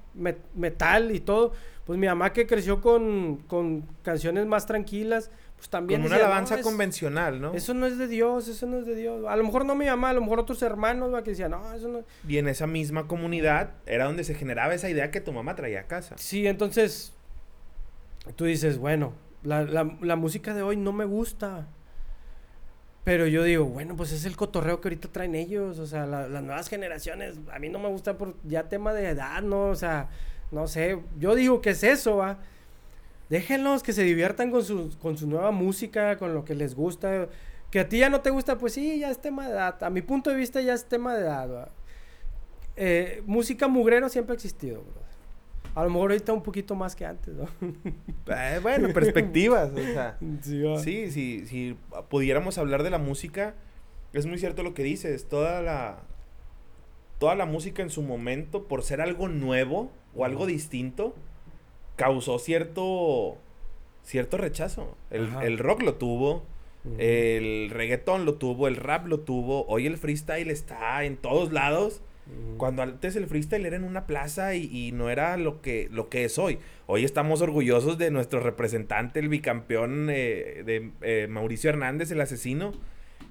metal 0.54 1.14
y 1.14 1.20
todo. 1.20 1.52
Pues 1.86 1.98
mi 1.98 2.06
mamá 2.06 2.32
que 2.32 2.46
creció 2.46 2.80
con, 2.80 3.38
con 3.48 3.82
canciones 4.02 4.46
más 4.46 4.66
tranquilas 4.66 5.30
pues 5.62 5.70
también... 5.70 6.00
Como 6.00 6.12
una 6.12 6.16
alabanza 6.16 6.60
convencional, 6.60 7.40
¿no? 7.40 7.54
Eso 7.54 7.72
no 7.72 7.86
es 7.86 7.96
de 7.96 8.08
Dios, 8.08 8.48
eso 8.48 8.66
no 8.66 8.78
es 8.78 8.84
de 8.84 8.96
Dios. 8.96 9.24
A 9.28 9.36
lo 9.36 9.44
mejor 9.44 9.64
no 9.64 9.76
mi 9.76 9.86
mamá, 9.86 10.10
a 10.10 10.12
lo 10.12 10.20
mejor 10.20 10.40
otros 10.40 10.60
hermanos, 10.60 11.14
¿va? 11.14 11.22
que 11.22 11.30
decían, 11.30 11.52
no, 11.52 11.72
eso 11.72 11.86
no... 11.86 12.00
Y 12.26 12.38
en 12.38 12.48
esa 12.48 12.66
misma 12.66 13.06
comunidad 13.06 13.70
era 13.86 14.06
donde 14.06 14.24
se 14.24 14.34
generaba 14.34 14.74
esa 14.74 14.90
idea 14.90 15.12
que 15.12 15.20
tu 15.20 15.32
mamá 15.32 15.54
traía 15.54 15.82
a 15.82 15.86
casa. 15.86 16.16
Sí, 16.18 16.48
entonces 16.48 17.12
tú 18.34 18.46
dices, 18.46 18.76
bueno, 18.76 19.12
la, 19.44 19.62
la, 19.62 20.16
música 20.16 20.52
de 20.52 20.62
hoy 20.62 20.76
no 20.76 20.92
me 20.92 21.04
gusta. 21.04 21.68
Pero 23.04 23.28
yo 23.28 23.44
digo, 23.44 23.64
bueno, 23.64 23.94
pues 23.94 24.10
es 24.10 24.24
el 24.24 24.36
cotorreo 24.36 24.80
que 24.80 24.88
ahorita 24.88 25.12
traen 25.12 25.36
ellos, 25.36 25.78
o 25.78 25.86
sea, 25.86 26.06
las 26.06 26.42
nuevas 26.42 26.68
generaciones, 26.68 27.38
a 27.52 27.60
mí 27.60 27.68
no 27.68 27.78
me 27.78 27.88
gusta 27.88 28.18
por 28.18 28.34
ya 28.42 28.68
tema 28.68 28.92
de 28.92 29.10
edad, 29.10 29.42
¿no? 29.42 29.66
O 29.66 29.76
sea, 29.76 30.08
no 30.50 30.66
sé, 30.66 30.98
yo 31.20 31.36
digo 31.36 31.62
que 31.62 31.70
es 31.70 31.84
eso, 31.84 32.16
¿va? 32.16 32.40
Déjenlos 33.32 33.82
que 33.82 33.94
se 33.94 34.02
diviertan 34.02 34.50
con 34.50 34.62
su, 34.62 34.94
con 34.98 35.16
su 35.16 35.26
nueva 35.26 35.52
música, 35.52 36.18
con 36.18 36.34
lo 36.34 36.44
que 36.44 36.54
les 36.54 36.74
gusta. 36.74 37.28
Que 37.70 37.80
a 37.80 37.88
ti 37.88 37.98
ya 37.98 38.10
no 38.10 38.20
te 38.20 38.28
gusta, 38.28 38.58
pues 38.58 38.74
sí, 38.74 38.98
ya 38.98 39.10
es 39.10 39.22
tema 39.22 39.46
de 39.46 39.54
edad. 39.54 39.82
A 39.82 39.88
mi 39.88 40.02
punto 40.02 40.28
de 40.28 40.36
vista 40.36 40.60
ya 40.60 40.74
es 40.74 40.84
tema 40.84 41.14
de 41.14 41.22
edad. 41.22 41.70
Eh, 42.76 43.22
música 43.24 43.68
mugrero 43.68 44.10
siempre 44.10 44.34
ha 44.34 44.36
existido, 44.36 44.82
bro. 44.82 45.00
A 45.74 45.84
lo 45.84 45.88
mejor 45.88 46.10
ahorita 46.10 46.34
un 46.34 46.42
poquito 46.42 46.74
más 46.74 46.94
que 46.94 47.06
antes, 47.06 47.34
¿no? 47.34 47.48
Eh, 48.26 48.60
bueno, 48.62 48.92
perspectivas, 48.92 49.70
o 49.72 49.78
sea. 49.78 50.18
Sí, 50.42 51.10
sí, 51.10 51.46
si 51.46 51.78
pudiéramos 52.10 52.58
hablar 52.58 52.82
de 52.82 52.90
la 52.90 52.98
música, 52.98 53.54
Es 54.12 54.26
muy 54.26 54.36
cierto 54.36 54.62
lo 54.62 54.74
que 54.74 54.82
dices. 54.82 55.26
Toda 55.26 55.62
la. 55.62 56.00
Toda 57.18 57.34
la 57.34 57.46
música 57.46 57.82
en 57.82 57.88
su 57.88 58.02
momento, 58.02 58.68
por 58.68 58.82
ser 58.82 59.00
algo 59.00 59.28
nuevo 59.28 59.90
o 60.14 60.26
algo 60.26 60.44
distinto, 60.44 61.14
causó 61.96 62.38
cierto. 62.38 63.38
cierto 64.02 64.36
rechazo. 64.36 64.96
El, 65.10 65.58
rock 65.58 65.82
lo 65.82 65.94
tuvo. 65.94 66.44
El 66.98 67.70
reggaetón 67.70 68.24
lo 68.24 68.34
tuvo, 68.34 68.66
el 68.66 68.76
rap 68.76 69.06
lo 69.06 69.20
tuvo, 69.20 69.64
hoy 69.66 69.86
el 69.86 69.98
freestyle 69.98 70.50
está 70.50 71.04
en 71.04 71.16
todos 71.16 71.52
lados. 71.52 72.02
Cuando 72.56 72.82
antes 72.82 73.16
el 73.16 73.26
freestyle 73.26 73.66
era 73.66 73.76
en 73.76 73.84
una 73.84 74.06
plaza 74.06 74.54
y, 74.54 74.92
no 74.92 75.10
era 75.10 75.36
lo 75.36 75.60
que, 75.60 75.88
lo 75.90 76.08
que 76.08 76.24
es 76.24 76.38
hoy. 76.38 76.58
Hoy 76.86 77.04
estamos 77.04 77.42
orgullosos 77.42 77.98
de 77.98 78.10
nuestro 78.10 78.40
representante, 78.40 79.20
el 79.20 79.28
bicampeón 79.28 80.08
eh, 80.10 80.62
de 80.64 80.90
eh, 81.02 81.26
Mauricio 81.28 81.70
Hernández, 81.70 82.10
el 82.10 82.20
asesino. 82.20 82.72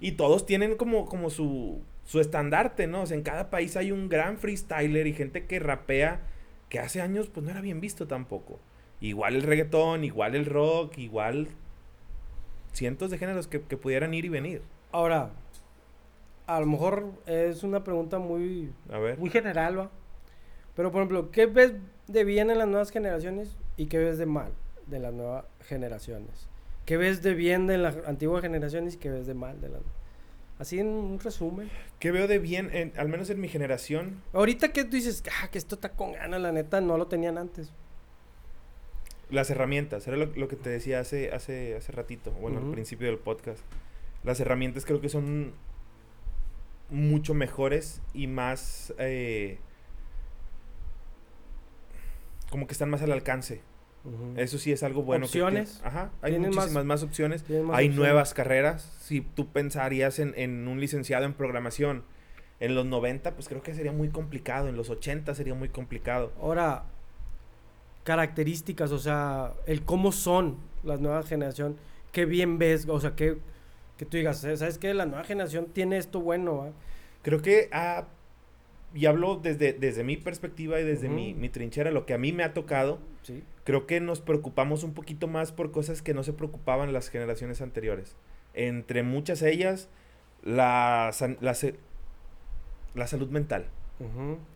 Y 0.02 0.14
todos 0.14 0.46
tienen 0.46 0.76
como, 0.76 1.06
como 1.06 1.30
su, 1.30 1.82
su 2.06 2.20
estandarte, 2.20 2.88
¿no? 2.88 3.04
O 3.04 3.06
sea, 3.06 3.16
en 3.16 3.24
cada 3.24 3.50
país 3.50 3.78
hay 3.78 3.92
un 3.92 4.10
gran 4.10 4.38
freestyler 4.38 5.08
y 5.08 5.14
gente 5.14 5.46
que 5.46 5.60
rapea 5.60 6.22
que 6.72 6.80
hace 6.80 7.02
años 7.02 7.28
pues 7.28 7.44
no 7.46 7.52
era 7.52 7.60
bien 7.60 7.82
visto 7.82 8.08
tampoco. 8.08 8.58
Igual 9.02 9.36
el 9.36 9.44
reggaetón, 9.44 10.06
igual 10.06 10.36
el 10.36 10.46
rock, 10.46 10.98
igual 11.00 11.50
cientos 12.72 13.12
de 13.12 13.18
géneros 13.18 13.48
que, 13.48 13.62
que 13.62 13.76
pudieran 13.76 14.14
ir 14.14 14.24
y 14.24 14.30
venir. 14.30 14.62
Ahora, 14.94 15.32
a 16.48 16.60
lo 16.62 16.66
mejor 16.66 17.12
es 17.26 17.64
una 17.64 17.84
pregunta 17.84 18.20
muy, 18.20 18.72
muy 19.18 19.30
general, 19.30 19.80
¿va? 19.80 19.90
Pero, 20.74 20.92
por 20.94 21.02
ejemplo, 21.02 21.30
¿qué 21.32 21.46
ves 21.46 21.74
de 22.08 22.24
bien 22.24 22.50
en 22.50 22.58
las 22.58 22.68
nuevas 22.70 22.90
generaciones 22.90 23.58
y 23.76 23.88
qué 23.88 23.98
ves 23.98 24.18
de 24.18 24.26
mal 24.26 24.54
de 24.88 25.00
las 25.00 25.14
nuevas 25.14 25.44
generaciones? 25.64 26.48
¿Qué 26.86 26.96
ves 26.96 27.22
de 27.22 27.34
bien 27.34 27.68
de 27.68 27.80
las 27.80 27.98
antiguas 28.08 28.42
generaciones 28.42 28.96
y 28.96 28.98
qué 28.98 29.10
ves 29.10 29.28
de 29.28 29.34
mal 29.34 29.60
de 29.60 29.68
las 29.68 29.82
Así 30.62 30.80
en 30.80 30.90
un 30.90 31.20
resumen. 31.20 31.72
¿Qué 31.98 32.12
veo 32.12 32.28
de 32.28 32.38
bien, 32.38 32.70
en, 32.72 32.94
al 32.96 33.10
menos 33.10 33.32
en 33.32 33.42
mi 33.42 33.48
generación? 33.48 34.22
Ahorita 34.32 34.72
que 34.72 34.84
tú 34.84 34.92
dices, 34.92 35.24
ah, 35.42 35.48
que 35.48 35.58
esto 35.58 35.74
está 35.74 35.90
con 35.90 36.14
ganas, 36.14 36.40
la 36.40 36.52
neta, 36.52 36.80
no 36.82 37.00
lo 37.00 37.08
tenían 37.08 37.40
antes. 37.40 37.74
Las 39.32 39.50
herramientas, 39.50 40.08
era 40.08 40.18
lo, 40.18 40.48
que 40.48 40.56
te 40.56 40.70
decía 40.70 41.00
hace, 41.00 41.32
hace, 41.32 41.76
hace 41.76 41.92
ratito, 41.94 42.30
bueno, 42.34 42.60
al 42.60 42.70
principio 42.70 43.08
del 43.08 43.18
podcast. 43.18 43.64
Las 44.24 44.40
herramientas 44.40 44.86
creo 44.86 45.02
que 45.02 45.10
son 45.10 45.54
mucho 46.92 47.34
mejores 47.34 48.00
y 48.14 48.28
más... 48.28 48.94
Eh, 49.00 49.58
como 52.52 52.68
que 52.68 52.74
están 52.74 52.92
más 52.92 53.02
al 53.02 53.14
alcance. 53.14 53.64
Eso 54.36 54.58
sí 54.58 54.72
es 54.72 54.82
algo 54.84 55.04
bueno. 55.04 55.26
Opciones. 55.26 55.82
ajá, 55.84 56.12
hay 56.22 56.38
muchísimas 56.40 56.86
más, 56.86 57.04
opciones. 57.04 57.46
hay 57.72 57.90
nuevas 57.90 58.34
carreras. 58.34 58.92
Si 59.00 59.22
tú 59.22 59.48
pensarías 59.48 60.20
en, 60.20 60.68
un 60.68 60.80
licenciado 60.80 61.26
en 61.26 61.34
programación 61.34 62.04
en 62.60 62.76
los 62.76 62.86
90, 62.86 63.36
pues 63.36 63.48
creo 63.48 63.62
que 63.62 63.76
sería 63.76 63.92
muy 63.92 64.10
complicado. 64.10 64.70
En 64.70 64.76
los 64.76 64.90
80 64.90 65.36
sería 65.36 65.54
muy 65.54 65.70
complicado. 65.70 66.32
Ahora, 66.42 66.86
características, 68.04 68.92
o 68.92 69.00
sea, 69.00 69.54
el 69.68 69.84
cómo 69.84 70.12
son 70.12 70.58
las 70.84 71.00
nuevas 71.00 71.28
generación, 71.28 71.78
qué 72.12 72.26
bien 72.26 72.58
ves, 72.58 72.88
o 72.88 73.00
sea, 73.00 73.16
que, 73.16 73.38
que 73.98 74.06
tú 74.06 74.18
digas, 74.18 74.40
¿sabes 74.42 74.78
qué? 74.80 74.94
La 74.94 75.06
nueva 75.06 75.24
generación 75.24 75.68
tiene 75.68 75.98
esto 75.98 76.22
bueno, 76.22 76.74
Creo 77.22 77.44
que 77.44 77.70
ha, 77.72 78.08
y 78.94 79.06
hablo 79.06 79.38
desde, 79.38 79.74
desde 79.74 80.04
mi 80.04 80.18
perspectiva 80.18 80.80
y 80.80 80.84
desde 80.84 81.10
mi, 81.10 81.34
mi, 81.34 81.50
trinchera, 81.50 81.92
lo 81.92 82.06
que 82.06 82.14
a 82.14 82.18
mí 82.18 82.34
me 82.34 82.44
ha 82.44 82.54
tocado, 82.54 83.00
sí. 83.24 83.44
creo 83.64 83.88
que 83.88 84.00
nos 84.00 84.22
preocupamos 84.22 84.84
un 84.84 84.94
poquito 84.94 85.28
más 85.28 85.52
por 85.52 85.72
cosas 85.72 86.02
que 86.02 86.14
no 86.14 86.24
se 86.24 86.34
preocupaban 86.34 86.92
las 86.94 87.10
generaciones 87.10 87.62
anteriores. 87.62 88.16
Entre 88.54 89.04
muchas 89.04 89.42
ellas, 89.42 89.90
la, 90.44 91.12
la, 91.40 91.56
la 92.96 93.08
salud 93.08 93.30
mental. 93.30 93.68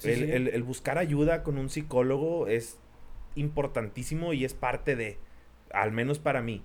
el, 0.04 0.48
el 0.50 0.64
buscar 0.64 0.98
ayuda 0.98 1.44
con 1.44 1.58
un 1.58 1.70
psicólogo 1.70 2.48
es 2.48 2.80
importantísimo 3.36 4.34
y 4.34 4.44
es 4.44 4.54
parte 4.54 4.96
de, 4.96 5.18
al 5.76 5.92
menos 5.92 6.20
para 6.20 6.42
mí. 6.42 6.64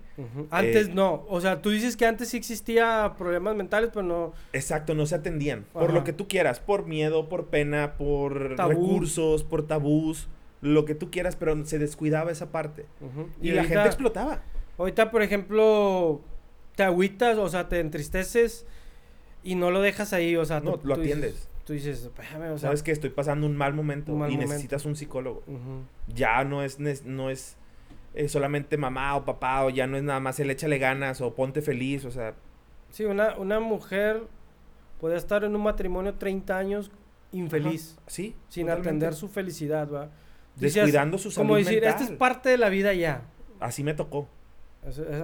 Antes 0.49 0.87
eh, 0.87 0.91
no, 0.93 1.25
o 1.27 1.41
sea, 1.41 1.61
tú 1.61 1.69
dices 1.69 1.97
que 1.97 2.05
antes 2.05 2.29
sí 2.29 2.37
existía 2.37 3.13
problemas 3.17 3.55
mentales, 3.55 3.89
pero 3.93 4.03
no... 4.03 4.33
Exacto, 4.53 4.95
no 4.95 5.05
se 5.05 5.15
atendían, 5.15 5.65
por 5.73 5.93
lo 5.93 6.03
que 6.03 6.13
tú 6.13 6.27
quieras, 6.27 6.59
por 6.59 6.85
miedo, 6.85 7.27
por 7.29 7.47
pena, 7.47 7.97
por 7.97 8.57
recursos, 8.57 9.43
por 9.43 9.67
tabús, 9.67 10.29
lo 10.61 10.85
que 10.85 10.95
tú 10.95 11.11
quieras, 11.11 11.35
pero 11.35 11.65
se 11.65 11.77
descuidaba 11.77 12.31
esa 12.31 12.51
parte. 12.51 12.85
Y, 13.41 13.51
la 13.51 13.63
gente 13.63 13.85
explotaba. 13.85 14.41
Ahorita, 14.77 15.11
por 15.11 15.21
ejemplo, 15.21 16.21
te 16.75 16.83
agüitas, 16.83 17.37
o 17.37 17.49
sea, 17.49 17.67
te 17.67 17.79
entristeces 17.79 18.65
y 19.43 19.55
no 19.55 19.71
lo 19.71 19.81
dejas 19.81 20.13
ahí, 20.13 20.35
o 20.37 20.45
sea... 20.45 20.61
No, 20.61 20.79
lo 20.83 20.93
atiendes. 20.95 21.49
tú 21.65 21.73
dices, 21.73 22.09
o 22.09 22.23
sea, 22.23 22.57
sabes 22.57 22.81
que 22.81 22.91
estoy 22.91 23.09
pasando 23.09 23.45
un 23.45 23.57
mal 23.57 23.73
momento 23.73 24.27
y 24.29 24.37
necesitas 24.37 24.85
un 24.85 24.95
psicólogo. 24.95 25.43
Ya 26.07 26.43
no 26.45 26.63
es, 26.63 26.79
no 26.79 27.29
es 27.29 27.57
eh, 28.13 28.27
solamente 28.27 28.77
mamá 28.77 29.15
o 29.15 29.25
papá 29.25 29.65
o 29.65 29.69
ya 29.69 29.87
no 29.87 29.97
es 29.97 30.03
nada 30.03 30.19
más 30.19 30.39
el 30.39 30.49
échale 30.49 30.77
ganas 30.77 31.21
o 31.21 31.33
ponte 31.33 31.61
feliz, 31.61 32.05
o 32.05 32.11
sea. 32.11 32.33
Sí, 32.89 33.05
una, 33.05 33.37
una 33.37 33.59
mujer 33.59 34.23
puede 34.99 35.15
estar 35.15 35.43
en 35.43 35.55
un 35.55 35.63
matrimonio 35.63 36.15
30 36.15 36.57
años 36.57 36.91
infeliz. 37.31 37.97
Sí. 38.07 38.35
Sin 38.49 38.69
atender 38.69 39.13
su 39.13 39.29
felicidad, 39.29 39.89
¿va? 39.89 40.09
Descuidando 40.55 41.17
su 41.17 41.31
salud 41.31 41.47
Como 41.47 41.57
decir, 41.57 41.83
esta 41.83 42.03
es 42.03 42.11
parte 42.11 42.49
de 42.49 42.57
la 42.57 42.69
vida 42.69 42.93
ya. 42.93 43.23
Así 43.59 43.83
me 43.83 43.93
tocó. 43.93 44.27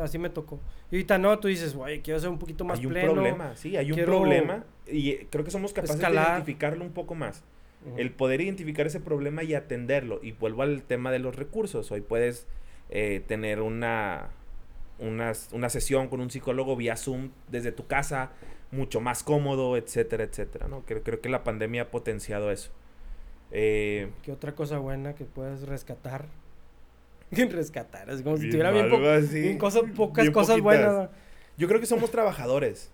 Así, 0.01 0.19
me 0.19 0.29
tocó. 0.29 0.59
Y 0.91 0.95
ahorita 0.95 1.17
no, 1.17 1.39
tú 1.39 1.47
dices, 1.47 1.73
güey, 1.73 2.01
quiero 2.01 2.19
ser 2.19 2.29
un 2.29 2.37
poquito 2.37 2.63
más 2.63 2.77
Hay 2.77 2.85
un 2.85 2.93
problema, 2.93 3.55
sí, 3.55 3.75
hay 3.75 3.91
un 3.91 4.05
problema. 4.05 4.65
Y 4.85 5.09
eh, 5.09 5.27
creo 5.31 5.43
que 5.43 5.49
somos 5.49 5.73
capaces 5.73 5.99
de 5.99 6.11
identificarlo 6.11 6.83
un 6.85 6.91
poco 6.91 7.15
más. 7.15 7.43
El 7.95 8.11
poder 8.11 8.41
identificar 8.41 8.85
ese 8.85 8.99
problema 8.99 9.43
y 9.43 9.53
atenderlo. 9.53 10.19
Y 10.21 10.33
vuelvo 10.33 10.61
al 10.63 10.83
tema 10.83 11.11
de 11.11 11.19
los 11.19 11.35
recursos. 11.35 11.91
Hoy 11.91 12.01
puedes 12.01 12.45
eh, 12.89 13.21
tener 13.27 13.61
una, 13.61 14.29
una, 14.99 15.69
sesión 15.69 16.07
con 16.07 16.21
un 16.21 16.29
psicólogo 16.29 16.75
vía 16.75 16.95
Zoom 16.97 17.31
desde 17.49 17.71
tu 17.71 17.87
casa, 17.87 18.31
mucho 18.71 19.01
más 19.01 19.23
cómodo, 19.23 19.77
etcétera, 19.77 20.23
etcétera. 20.23 20.67
¿no? 20.67 20.83
Creo, 20.85 21.03
creo 21.03 21.21
que 21.21 21.29
la 21.29 21.43
pandemia 21.43 21.83
ha 21.83 21.91
potenciado 21.91 22.51
eso. 22.51 22.71
Eh, 23.51 24.09
¿Qué 24.23 24.31
otra 24.31 24.55
cosa 24.55 24.77
buena 24.79 25.15
que 25.15 25.25
puedes 25.25 25.61
rescatar? 25.63 26.25
rescatar, 27.31 28.09
es 28.09 28.21
como 28.21 28.37
si 28.37 28.49
tuviera 28.49 28.71
bien, 28.71 28.89
pocas 29.95 30.29
cosas 30.29 30.61
buenas. 30.61 31.09
Yo 31.57 31.67
creo 31.67 31.79
que 31.79 31.85
somos 31.85 32.11
trabajadores. 32.11 32.91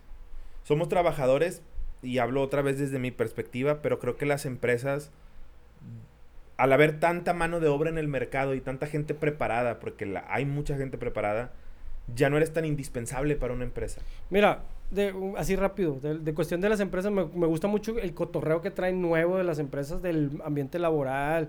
Somos 0.63 0.87
trabajadores 0.87 1.61
y 2.01 2.17
hablo 2.19 2.41
otra 2.41 2.61
vez 2.61 2.79
desde 2.79 2.99
mi 2.99 3.11
perspectiva, 3.11 3.81
pero 3.81 3.99
creo 3.99 4.15
que 4.15 4.25
las 4.25 4.45
empresas 4.45 5.11
al 6.57 6.73
haber 6.73 6.99
tanta 6.99 7.33
mano 7.33 7.59
de 7.59 7.67
obra 7.67 7.89
en 7.89 7.97
el 7.97 8.07
mercado 8.07 8.53
y 8.53 8.61
tanta 8.61 8.87
gente 8.87 9.13
preparada, 9.13 9.79
porque 9.79 10.21
hay 10.27 10.45
mucha 10.45 10.77
gente 10.77 10.97
preparada, 10.97 11.51
ya 12.13 12.29
no 12.29 12.37
eres 12.37 12.53
tan 12.53 12.65
indispensable 12.65 13.35
para 13.35 13.53
una 13.53 13.63
empresa. 13.63 14.01
Mira, 14.29 14.63
de, 14.91 15.13
así 15.37 15.55
rápido, 15.55 15.99
de, 15.99 16.33
cuestión 16.33 16.61
de 16.61 16.69
las 16.69 16.79
empresas, 16.79 17.11
me, 17.11 17.25
me, 17.25 17.47
gusta 17.47 17.67
mucho 17.67 17.97
el 17.97 18.13
cotorreo 18.13 18.61
que 18.61 18.71
traen 18.71 19.01
nuevo 19.01 19.37
de 19.37 19.43
las 19.43 19.59
empresas, 19.59 20.01
del 20.01 20.41
ambiente 20.43 20.79
laboral, 20.79 21.47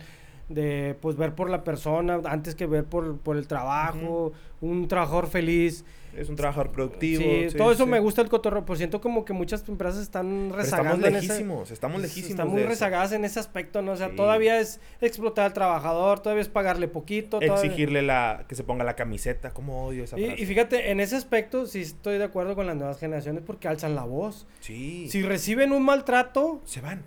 de 0.48 0.96
pues 1.00 1.16
ver 1.16 1.34
por 1.34 1.50
la 1.50 1.64
persona 1.64 2.20
antes 2.24 2.54
que 2.54 2.66
ver 2.66 2.84
por, 2.84 3.18
por 3.18 3.36
el 3.36 3.46
trabajo, 3.46 4.32
un 4.60 4.88
trabajador 4.88 5.26
feliz. 5.26 5.84
Es 6.16 6.28
un 6.28 6.36
trabajador 6.36 6.70
productivo. 6.70 7.24
Sí, 7.24 7.56
todo 7.56 7.72
eso 7.72 7.86
me 7.86 7.98
gusta 7.98 8.22
el 8.22 8.28
cotorreo. 8.28 8.64
Por 8.64 8.76
siento 8.76 9.00
como 9.00 9.24
que 9.24 9.32
muchas 9.32 9.68
empresas 9.68 10.02
están 10.02 10.52
rezagando. 10.52 11.08
estamos 11.08 11.22
lejísimos, 11.22 11.70
estamos 11.72 12.02
lejísimos. 12.02 12.30
Están 12.30 12.48
muy 12.50 12.62
rezagadas 12.62 13.10
en 13.10 13.24
ese 13.24 13.40
aspecto, 13.40 13.82
¿no? 13.82 13.92
O 13.92 13.96
sea, 13.96 14.14
todavía 14.14 14.60
es 14.60 14.80
explotar 15.00 15.46
al 15.46 15.52
trabajador, 15.52 16.20
todavía 16.20 16.42
es 16.42 16.48
pagarle 16.48 16.86
poquito. 16.86 17.40
Exigirle 17.40 18.02
la, 18.02 18.44
que 18.48 18.54
se 18.54 18.62
ponga 18.62 18.84
la 18.84 18.94
camiseta, 18.94 19.50
como 19.50 19.86
odio 19.86 20.04
esa 20.04 20.16
y, 20.16 20.24
y, 20.24 20.46
fíjate, 20.46 20.92
en 20.92 21.00
ese 21.00 21.16
aspecto 21.16 21.66
sí 21.66 21.80
estoy 21.80 22.18
de 22.18 22.24
acuerdo 22.24 22.54
con 22.54 22.66
las 22.66 22.76
nuevas 22.76 23.00
generaciones 23.00 23.42
porque 23.44 23.66
alzan 23.66 23.96
la 23.96 24.04
voz. 24.04 24.46
Sí. 24.60 25.08
Si 25.10 25.22
reciben 25.22 25.72
un 25.72 25.84
maltrato... 25.84 26.60
Se 26.64 26.80
van 26.80 27.02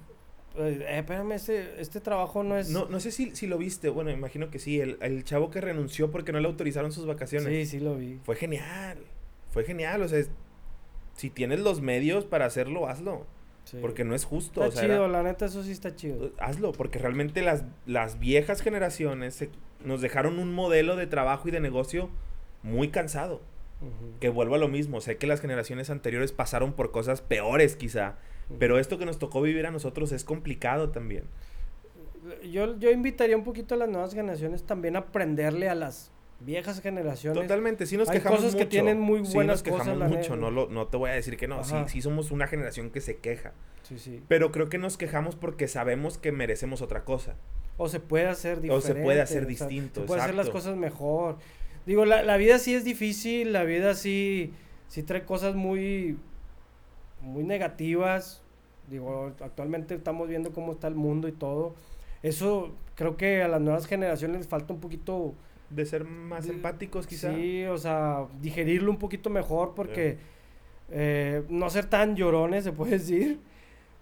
eh, 0.57 0.97
espérame, 0.97 1.33
este, 1.33 1.81
este 1.81 2.01
trabajo 2.01 2.43
no 2.43 2.57
es... 2.57 2.69
No, 2.69 2.85
no 2.85 2.99
sé 2.99 3.11
si, 3.11 3.35
si 3.35 3.47
lo 3.47 3.57
viste, 3.57 3.89
bueno, 3.89 4.11
imagino 4.11 4.49
que 4.49 4.59
sí, 4.59 4.79
el, 4.79 4.97
el, 5.01 5.23
chavo 5.23 5.49
que 5.49 5.61
renunció 5.61 6.11
porque 6.11 6.31
no 6.31 6.39
le 6.39 6.47
autorizaron 6.47 6.91
sus 6.91 7.05
vacaciones. 7.05 7.47
Sí, 7.47 7.77
sí 7.77 7.79
lo 7.79 7.95
vi. 7.95 8.19
Fue 8.23 8.35
genial, 8.35 8.97
fue 9.51 9.63
genial, 9.63 10.01
o 10.01 10.07
sea, 10.07 10.23
si 11.15 11.29
tienes 11.29 11.59
los 11.59 11.81
medios 11.81 12.25
para 12.25 12.45
hacerlo, 12.45 12.87
hazlo. 12.87 13.25
Porque 13.81 14.05
no 14.05 14.15
es 14.15 14.23
justo. 14.23 14.63
Está 14.63 14.81
chido, 14.81 15.07
la 15.07 15.23
neta, 15.23 15.45
eso 15.45 15.63
sí 15.63 15.71
está 15.71 15.93
chido. 15.95 16.31
Hazlo, 16.39 16.71
porque 16.71 16.99
realmente 16.99 17.41
las, 17.41 17.65
las 17.85 18.17
viejas 18.19 18.61
generaciones 18.61 19.45
nos 19.83 20.01
dejaron 20.01 20.39
un 20.39 20.53
modelo 20.53 20.95
de 20.95 21.07
trabajo 21.07 21.49
y 21.49 21.51
de 21.51 21.59
negocio 21.59 22.09
muy 22.63 22.89
cansado. 22.89 23.41
Que 24.19 24.29
vuelvo 24.29 24.55
a 24.55 24.57
lo 24.57 24.67
mismo, 24.67 25.01
sé 25.01 25.17
que 25.17 25.27
las 25.27 25.39
generaciones 25.39 25.91
anteriores 25.91 26.31
pasaron 26.31 26.73
por 26.73 26.91
cosas 26.91 27.21
peores 27.21 27.75
quizá, 27.75 28.15
pero 28.59 28.79
esto 28.79 28.97
que 28.97 29.05
nos 29.05 29.19
tocó 29.19 29.41
vivir 29.41 29.65
a 29.65 29.71
nosotros 29.71 30.11
es 30.11 30.23
complicado 30.23 30.89
también. 30.89 31.25
Yo, 32.49 32.77
yo 32.77 32.91
invitaría 32.91 33.37
un 33.37 33.43
poquito 33.43 33.75
a 33.75 33.77
las 33.77 33.89
nuevas 33.89 34.13
generaciones 34.13 34.63
también 34.63 34.95
a 34.95 34.99
aprenderle 34.99 35.69
a 35.69 35.75
las 35.75 36.11
viejas 36.39 36.81
generaciones. 36.81 37.41
Totalmente, 37.41 37.85
sí 37.85 37.97
nos 37.97 38.09
quejamos 38.09 38.39
cosas 38.39 38.55
que 38.55 38.65
tienen 38.65 38.99
muy 38.99 39.21
buenas 39.21 39.61
sí 39.61 39.69
nos 39.71 39.79
quejamos 39.79 40.09
mucho, 40.09 40.35
no, 40.35 40.51
lo, 40.51 40.69
no 40.69 40.87
te 40.87 40.97
voy 40.97 41.09
a 41.09 41.13
decir 41.13 41.37
que 41.37 41.47
no, 41.47 41.63
sí, 41.63 41.75
sí 41.87 42.01
somos 42.01 42.31
una 42.31 42.47
generación 42.47 42.89
que 42.89 43.01
se 43.01 43.17
queja. 43.17 43.53
Sí, 43.83 43.97
sí. 43.97 44.21
Pero 44.27 44.51
creo 44.51 44.69
que 44.69 44.77
nos 44.77 44.97
quejamos 44.97 45.35
porque 45.35 45.67
sabemos 45.67 46.17
que 46.17 46.31
merecemos 46.31 46.81
otra 46.81 47.05
cosa. 47.05 47.35
O 47.77 47.89
se 47.89 47.99
puede 47.99 48.27
hacer 48.27 48.61
diferente. 48.61 48.75
O 48.75 48.81
se 48.81 48.95
puede 48.95 49.21
hacer 49.21 49.45
distinto. 49.45 50.01
se 50.01 50.07
puede 50.07 50.21
hacer 50.21 50.35
las 50.35 50.49
cosas 50.49 50.75
mejor. 50.75 51.37
Digo, 51.85 52.05
la, 52.05 52.21
la, 52.23 52.35
vida 52.37 52.59
sí 52.59 52.75
es 52.75 52.83
difícil, 52.83 53.53
la 53.53 53.63
vida 53.63 53.93
sí, 53.93 54.51
sí 54.89 55.03
trae 55.03 55.23
cosas 55.23 55.55
muy, 55.55 56.17
muy 57.21 57.43
negativas. 57.43 58.41
Digo, 58.89 59.33
actualmente 59.41 59.95
estamos 59.95 60.27
viendo 60.29 60.51
cómo 60.53 60.71
está 60.73 60.87
el 60.87 60.95
mundo 60.95 61.27
y 61.27 61.31
todo. 61.31 61.75
Eso 62.23 62.73
creo 62.95 63.17
que 63.17 63.43
a 63.43 63.47
las 63.47 63.61
nuevas 63.61 63.85
generaciones 63.85 64.37
les 64.37 64.47
falta 64.47 64.73
un 64.73 64.79
poquito 64.79 65.35
de 65.69 65.85
ser 65.85 66.03
más 66.05 66.47
empáticos 66.47 67.07
quizá. 67.07 67.33
Sí, 67.33 67.65
o 67.65 67.77
sea, 67.77 68.25
digerirlo 68.41 68.91
un 68.91 68.97
poquito 68.97 69.29
mejor 69.29 69.73
porque 69.75 70.17
eh, 70.91 71.43
no 71.49 71.69
ser 71.69 71.85
tan 71.85 72.15
llorones, 72.15 72.63
se 72.63 72.71
puede 72.71 72.91
decir. 72.99 73.39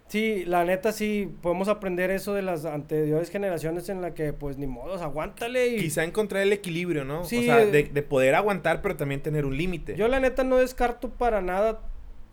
Sí, 0.08 0.44
la 0.44 0.64
neta 0.64 0.92
sí, 0.92 1.32
podemos 1.42 1.66
aprender 1.66 2.12
eso 2.12 2.32
de 2.32 2.42
las 2.42 2.64
anteriores 2.64 3.28
generaciones 3.28 3.88
en 3.88 4.02
la 4.02 4.14
que 4.14 4.32
pues 4.32 4.56
ni 4.56 4.68
modo, 4.68 4.94
aguántale 5.02 5.66
y... 5.66 5.78
Quizá 5.78 6.04
encontrar 6.04 6.42
el 6.42 6.52
equilibrio, 6.52 7.04
¿no? 7.04 7.24
Sí, 7.24 7.38
o 7.38 7.42
sea, 7.42 7.56
de, 7.66 7.82
de 7.82 8.02
poder 8.02 8.36
aguantar 8.36 8.82
pero 8.82 8.94
también 8.94 9.20
tener 9.20 9.44
un 9.44 9.56
límite. 9.56 9.96
Yo 9.96 10.06
la 10.06 10.20
neta 10.20 10.44
no 10.44 10.58
descarto 10.58 11.10
para 11.10 11.40
nada 11.42 11.80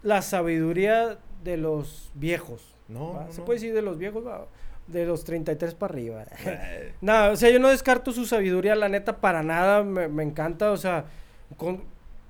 la 0.04 0.22
sabiduría 0.22 1.18
de 1.44 1.58
los 1.58 2.12
viejos. 2.14 2.76
No, 2.88 3.26
Se 3.32 3.42
puede 3.42 3.60
decir 3.60 3.74
de 3.74 3.82
los 3.82 3.98
viejos, 3.98 4.24
de 4.88 5.06
los 5.06 5.24
33 5.24 5.74
para 5.74 5.94
arriba. 5.94 6.26
nada, 7.02 7.32
o 7.32 7.36
sea, 7.36 7.50
yo 7.50 7.60
no 7.60 7.70
descarto 7.70 8.12
su 8.12 8.26
sabiduría, 8.26 8.76
la 8.76 8.90
neta, 8.90 9.18
para 9.18 9.42
nada, 9.42 9.84
me, 9.84 10.24
encanta, 10.24 10.72
o 10.72 10.78
sea, 10.78 11.06
con, 11.58 11.84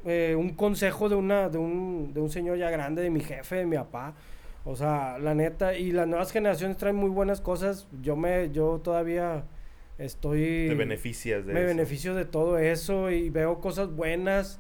eh, 0.06 0.36
un 0.38 0.52
consejo 0.52 1.10
de, 1.10 1.16
una, 1.16 1.50
de, 1.50 1.58
un, 1.58 2.14
de 2.14 2.22
un 2.22 2.30
señor 2.30 2.58
ya 2.58 2.70
grande, 2.70 3.02
de 3.02 3.10
mi 3.10 3.20
jefe, 3.20 3.58
de 3.58 3.66
mi 3.66 3.76
papá, 3.76 4.14
o 4.64 4.76
sea, 4.76 5.18
la 5.18 5.34
neta, 5.34 5.76
y 5.76 5.92
las 5.92 6.08
nuevas 6.08 6.32
generaciones 6.32 6.78
traen 6.78 6.96
muy 6.96 7.10
buenas 7.10 7.42
cosas, 7.42 7.88
yo 8.02 8.16
me, 8.16 8.52
yo 8.52 8.80
todavía 8.82 9.44
estoy... 9.98 10.68
Te 10.70 10.76
beneficias 10.76 11.46
de 11.46 11.54
Me 11.54 11.64
beneficio 11.64 12.16
de 12.16 12.26
todo 12.26 12.58
eso 12.60 13.10
y 13.12 13.30
veo 13.30 13.60
cosas 13.60 13.90
buenas, 13.90 14.60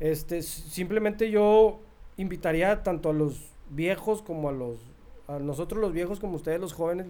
este, 0.00 0.42
simplemente 0.42 1.30
yo 1.30 1.82
invitaría 2.18 2.82
tanto 2.82 3.10
a 3.10 3.12
los 3.12 3.52
viejos 3.70 4.22
como 4.22 4.48
a 4.48 4.52
los 4.52 4.78
a 5.26 5.38
nosotros 5.38 5.80
los 5.80 5.92
viejos 5.92 6.20
como 6.20 6.36
ustedes 6.36 6.58
los 6.58 6.72
jóvenes, 6.72 7.06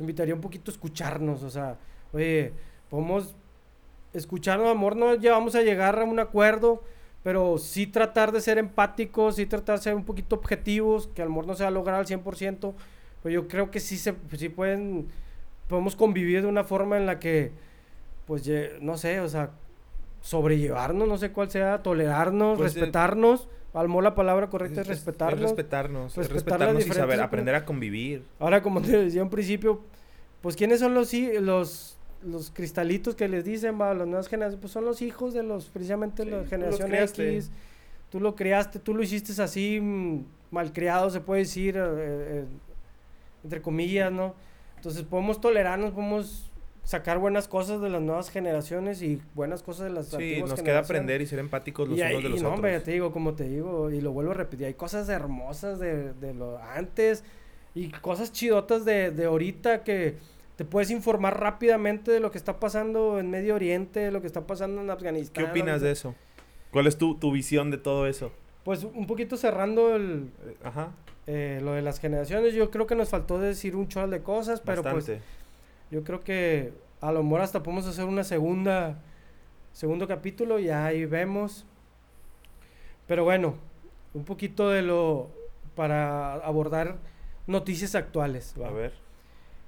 invitaría 0.00 0.34
un 0.34 0.40
poquito 0.40 0.70
a 0.70 0.74
escucharnos, 0.74 1.42
o 1.42 1.50
sea, 1.50 1.76
oye, 2.12 2.52
podemos 2.88 3.34
escucharnos, 4.12 4.68
amor, 4.68 4.96
no 4.96 5.14
llevamos 5.14 5.54
a 5.54 5.62
llegar 5.62 5.98
a 5.98 6.04
un 6.04 6.18
acuerdo, 6.18 6.82
pero 7.22 7.58
sí 7.58 7.86
tratar 7.86 8.32
de 8.32 8.40
ser 8.40 8.58
empáticos, 8.58 9.36
sí 9.36 9.46
tratar 9.46 9.76
de 9.76 9.84
ser 9.84 9.94
un 9.94 10.04
poquito 10.04 10.36
objetivos, 10.36 11.08
que 11.08 11.22
al 11.22 11.28
amor 11.28 11.46
no 11.46 11.54
se 11.54 11.62
va 11.62 11.68
a 11.68 11.72
lograr 11.72 11.96
al 12.00 12.06
100%, 12.06 12.72
pues 13.22 13.34
yo 13.34 13.46
creo 13.46 13.70
que 13.70 13.78
sí 13.78 13.96
se 13.98 14.14
sí 14.36 14.48
pueden 14.48 15.08
podemos 15.68 15.94
convivir 15.94 16.42
de 16.42 16.48
una 16.48 16.64
forma 16.64 16.96
en 16.96 17.06
la 17.06 17.20
que 17.20 17.52
pues 18.26 18.50
no 18.80 18.96
sé, 18.96 19.20
o 19.20 19.28
sea, 19.28 19.50
sobrellevarnos, 20.22 21.06
no 21.06 21.18
sé 21.18 21.30
cuál 21.30 21.50
sea, 21.50 21.82
tolerarnos, 21.82 22.58
pues, 22.58 22.76
eh, 22.76 22.90
Almó 23.72 24.02
la 24.02 24.14
palabra 24.14 24.48
correcta 24.48 24.80
es, 24.80 24.88
respetarnos. 24.88 25.42
respetarnos. 25.42 26.16
respetarnos 26.16 26.86
y 26.86 26.90
saber, 26.90 27.20
aprender 27.20 27.54
a 27.54 27.64
convivir. 27.64 28.24
Ahora, 28.40 28.62
como 28.62 28.82
te 28.82 28.96
decía 28.96 29.22
en 29.22 29.30
principio, 29.30 29.80
pues 30.40 30.56
¿quiénes 30.56 30.80
son 30.80 30.94
los, 30.94 31.12
los, 31.12 31.96
los 32.22 32.50
cristalitos 32.50 33.14
que 33.14 33.28
les 33.28 33.44
dicen, 33.44 33.80
va, 33.80 33.94
las 33.94 34.08
nuevas 34.08 34.28
generaciones? 34.28 34.60
Pues 34.60 34.72
son 34.72 34.84
los 34.84 35.02
hijos 35.02 35.34
de 35.34 35.44
los, 35.44 35.66
precisamente 35.66 36.24
las 36.24 36.48
generaciones 36.48 37.12
X. 37.12 37.50
Tú 38.10 38.18
lo 38.18 38.34
creaste, 38.34 38.80
tú 38.80 38.92
lo 38.92 39.04
hiciste 39.04 39.40
así, 39.40 39.78
mm, 39.80 40.24
malcriado, 40.50 41.10
se 41.10 41.20
puede 41.20 41.42
decir, 41.42 41.76
eh, 41.76 41.80
eh, 41.80 42.44
entre 43.44 43.62
comillas, 43.62 44.10
¿no? 44.10 44.34
Entonces 44.76 45.04
podemos 45.04 45.40
tolerarnos, 45.40 45.92
podemos 45.92 46.49
sacar 46.84 47.18
buenas 47.18 47.48
cosas 47.48 47.80
de 47.80 47.88
las 47.88 48.02
nuevas 48.02 48.30
generaciones 48.30 49.02
y 49.02 49.20
buenas 49.34 49.62
cosas 49.62 49.84
de 49.84 49.90
las 49.92 50.06
sí, 50.06 50.42
nos 50.42 50.60
queda 50.62 50.80
aprender 50.80 51.20
y 51.20 51.26
ser 51.26 51.38
empáticos 51.38 51.88
los 51.88 51.98
unos 51.98 52.22
de 52.22 52.28
los 52.28 52.40
y 52.40 52.42
no, 52.42 52.54
Hombre, 52.54 52.80
te 52.80 52.90
digo, 52.92 53.12
como 53.12 53.34
te 53.34 53.44
digo, 53.44 53.90
y 53.90 54.00
lo 54.00 54.12
vuelvo 54.12 54.32
a 54.32 54.34
repetir, 54.34 54.66
hay 54.66 54.74
cosas 54.74 55.08
hermosas 55.08 55.78
de, 55.78 56.12
de 56.14 56.34
lo 56.34 56.58
antes 56.58 57.24
y 57.74 57.88
cosas 57.90 58.32
chidotas 58.32 58.84
de, 58.84 59.10
de 59.10 59.24
ahorita 59.26 59.84
que 59.84 60.16
te 60.56 60.64
puedes 60.64 60.90
informar 60.90 61.40
rápidamente 61.40 62.10
de 62.10 62.20
lo 62.20 62.30
que 62.30 62.38
está 62.38 62.60
pasando 62.60 63.18
en 63.18 63.30
Medio 63.30 63.54
Oriente, 63.54 64.00
de 64.00 64.10
lo 64.10 64.20
que 64.20 64.26
está 64.26 64.46
pasando 64.46 64.80
en 64.80 64.90
Afganistán. 64.90 65.44
¿Qué 65.44 65.50
opinas 65.50 65.80
de 65.80 65.92
eso? 65.92 66.14
¿Cuál 66.70 66.86
es 66.86 66.98
tu, 66.98 67.14
tu 67.16 67.32
visión 67.32 67.70
de 67.70 67.78
todo 67.78 68.06
eso? 68.06 68.32
Pues 68.64 68.84
un 68.84 69.06
poquito 69.06 69.36
cerrando 69.36 69.96
el, 69.96 70.30
Ajá. 70.62 70.92
Eh, 71.26 71.60
lo 71.62 71.74
de 71.74 71.82
las 71.82 72.00
generaciones, 72.00 72.54
yo 72.54 72.70
creo 72.70 72.86
que 72.86 72.94
nos 72.96 73.08
faltó 73.08 73.38
decir 73.38 73.76
un 73.76 73.86
chorro 73.88 74.08
de 74.08 74.20
cosas, 74.20 74.60
pero 74.60 74.82
pues 74.82 75.12
yo 75.90 76.04
creo 76.04 76.20
que 76.20 76.72
a 77.00 77.12
lo 77.12 77.22
mejor 77.22 77.40
hasta 77.40 77.62
podemos 77.62 77.86
hacer 77.86 78.04
una 78.04 78.24
segunda, 78.24 79.00
segundo 79.72 80.06
capítulo 80.06 80.58
y 80.58 80.70
ahí 80.70 81.04
vemos. 81.04 81.66
Pero 83.06 83.24
bueno, 83.24 83.56
un 84.14 84.24
poquito 84.24 84.70
de 84.70 84.82
lo 84.82 85.30
para 85.74 86.34
abordar 86.34 86.98
noticias 87.46 87.94
actuales. 87.94 88.54
A 88.64 88.70
ver. 88.70 88.92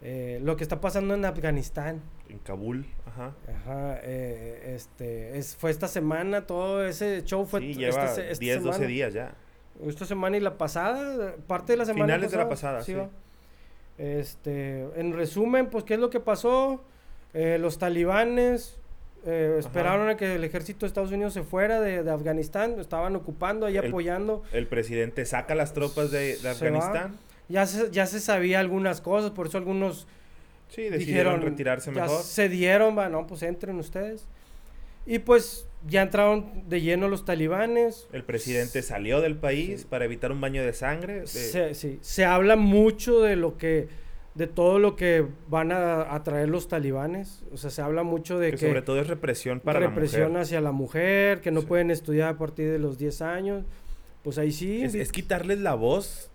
Eh, 0.01 0.41
lo 0.43 0.57
que 0.57 0.65
está 0.65 0.81
pasando 0.81 1.15
en 1.15 1.25
Afganistán. 1.25 2.03
En 2.29 2.39
Kabul, 2.39 2.87
ajá. 3.07 3.35
Ajá, 3.49 4.01
eh, 4.03 4.75
este, 4.75 5.39
es, 5.39 5.55
fue 5.55 5.71
esta 5.71 5.87
semana, 5.87 6.47
todo 6.47 6.85
ese 6.85 7.23
show 7.25 7.47
fue... 7.47 7.61
Sí, 7.61 7.75
lleva 7.75 8.05
esta, 8.05 8.23
10, 8.39 8.63
12 8.65 8.87
días 8.87 9.15
ya. 9.15 9.35
Esta 9.85 10.05
semana 10.05 10.37
y 10.37 10.41
la 10.41 10.59
pasada, 10.59 11.37
parte 11.47 11.75
de 11.75 11.77
la 11.79 11.85
semana 11.85 12.05
Finales 12.05 12.31
de 12.31 12.37
la 12.37 12.49
pasada, 12.49 12.83
sí. 12.83 12.97
Este, 13.99 14.89
en 14.97 15.13
resumen, 15.13 15.67
pues, 15.71 15.85
¿qué 15.85 15.95
es 15.95 16.01
lo 16.01 16.11
que 16.11 16.21
pasó? 16.21 16.83
Eh, 17.35 17.59
los 17.59 17.79
talibanes 17.79 18.79
eh, 19.25 19.57
esperaron 19.59 20.09
a 20.09 20.17
que 20.17 20.35
el 20.35 20.45
ejército 20.45 20.81
de 20.81 20.89
Estados 20.89 21.13
Unidos 21.13 21.33
se 21.33 21.43
fuera 21.43 21.81
de, 21.81 22.11
Afganistán, 22.11 22.79
estaban 22.81 23.15
ocupando 23.15 23.67
ahí 23.67 23.77
apoyando. 23.77 24.43
El 24.53 24.67
presidente 24.67 25.25
saca 25.25 25.55
las 25.55 25.73
tropas 25.73 26.11
de, 26.11 26.39
Afganistán. 26.49 27.17
Ya 27.49 27.67
se, 27.67 27.91
ya 27.91 28.07
se 28.07 28.21
sabía 28.21 28.61
algunas 28.61 29.01
cosas, 29.01 29.31
por 29.31 29.47
eso 29.47 29.59
algunos 29.59 30.07
sí, 30.69 30.89
decidieron 30.89 31.41
retirarse 31.41 31.91
mejor. 31.91 32.09
Ya 32.09 32.23
se 32.23 32.49
dieron, 32.49 32.95
bueno, 32.95 33.27
pues 33.27 33.43
entren 33.43 33.79
ustedes. 33.79 34.27
Y 35.07 35.19
pues 35.21 35.67
ya 35.88 36.03
entraron 36.03 36.68
de 36.68 36.81
lleno 36.81 37.09
los 37.09 37.25
talibanes. 37.25 38.09
El 38.12 38.25
presidente 38.25 38.83
salió 38.83 39.21
del 39.21 39.37
país 39.37 39.85
para 39.85 40.05
evitar 40.05 40.33
un 40.33 40.40
baño 40.40 40.64
de 40.64 40.73
sangre. 40.73 41.27
Se, 41.27 41.75
sí, 41.75 41.99
se 42.01 42.25
habla 42.25 42.57
mucho 42.57 43.21
de 43.21 43.37
lo 43.37 43.57
que, 43.57 43.88
de 44.35 44.47
todo 44.47 44.79
lo 44.79 44.97
que 44.97 45.27
van 45.49 45.73
a, 45.73 46.23
traer 46.23 46.49
los 46.49 46.68
talibanes. 46.68 47.45
O 47.53 47.57
sea, 47.57 47.71
se 47.71 47.83
habla 47.83 48.03
mucho 48.03 48.38
de 48.38 48.53
que... 48.53 48.59
sobre 48.59 48.83
todo 48.83 49.01
es 49.01 49.07
represión 49.07 49.61
para 49.61 49.81
la 49.81 49.88
mujer. 49.88 50.03
Represión 50.03 50.37
hacia 50.37 50.61
la 50.61 50.73
mujer, 50.73 51.40
que 51.40 51.51
no 51.51 51.62
pueden 51.62 51.90
estudiar 51.90 52.29
a 52.29 52.38
partir 52.38 52.71
de 52.71 52.79
los 52.79 52.99
10 52.99 53.23
años. 53.23 53.64
Pues 54.23 54.38
ahí 54.38 54.53
sí. 54.53 54.83
Es, 54.83 55.11
quitarles 55.11 55.59
la 55.59 55.75
voz 55.75 56.31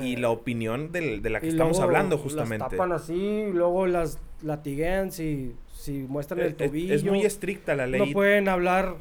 y 0.00 0.14
eh, 0.14 0.18
la 0.18 0.30
opinión 0.30 0.90
de 0.92 1.20
la 1.30 1.40
que 1.40 1.48
estamos 1.48 1.78
hablando 1.80 2.18
justamente. 2.18 2.64
Las 2.64 2.70
tapan 2.70 2.92
así, 2.92 3.14
y 3.14 3.52
luego 3.52 3.86
las 3.86 4.18
latiguean 4.42 5.12
si 5.12 5.54
si 5.78 5.92
muestran 6.08 6.40
el 6.40 6.56
tobillo. 6.56 6.92
Es, 6.92 7.04
muy 7.04 7.24
estricta 7.24 7.76
la 7.76 7.86
ley. 7.86 8.00
No 8.00 8.12
pueden 8.12 8.48
hablar 8.48 8.96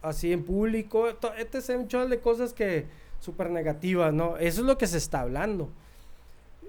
así 0.00 0.32
en 0.32 0.44
público. 0.44 1.08
Este 1.36 1.58
es 1.58 1.68
un 1.68 1.88
de 2.08 2.20
cosas 2.20 2.54
que 2.54 2.86
súper 3.20 3.50
negativas, 3.50 4.14
¿no? 4.14 4.38
Eso 4.38 4.62
es 4.62 4.66
lo 4.66 4.78
que 4.78 4.86
se 4.86 4.96
está 4.96 5.20
hablando. 5.20 5.70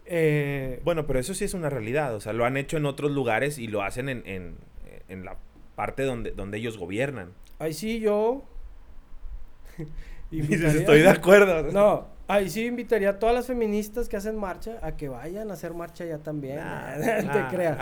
Eh, 0.06 0.82
bueno, 0.84 1.08
pero 1.08 1.20
eso 1.20 1.34
sí 1.34 1.46
es 1.46 1.54
una 1.54 1.70
realidad. 1.70 2.14
O 2.14 2.20
sea, 2.20 2.34
lo 2.34 2.44
han 2.44 2.58
hecho 2.58 2.76
en 2.76 2.86
otros 2.86 3.12
lugares 3.12 3.58
y 3.58 3.68
lo 3.68 3.84
hacen 3.84 4.10
en, 4.10 4.24
en, 4.26 4.58
en 5.08 5.24
la 5.24 5.38
parte 5.76 6.04
donde, 6.04 6.32
donde 6.32 6.58
ellos 6.58 6.78
gobiernan. 6.78 7.32
Ahí 7.60 7.74
sí, 7.74 8.02
yo. 8.02 8.44
y 10.32 10.42
dices, 10.42 10.76
estoy 10.76 11.02
de 11.02 11.10
acuerdo. 11.10 11.72
No, 11.72 12.18
Ahí 12.30 12.50
sí 12.50 12.66
invitaría 12.66 13.12
a 13.12 13.20
todas 13.20 13.34
las 13.34 13.48
feministas 13.48 14.10
que 14.10 14.18
hacen 14.18 14.36
marcha 14.36 14.80
a 14.82 14.98
que 14.98 15.08
vayan 15.08 15.50
a 15.50 15.54
hacer 15.54 15.74
marcha 15.74 16.04
ya 16.04 16.18
también. 16.18 16.60
No 16.98 17.32
te 17.32 17.56
creas. 17.56 17.78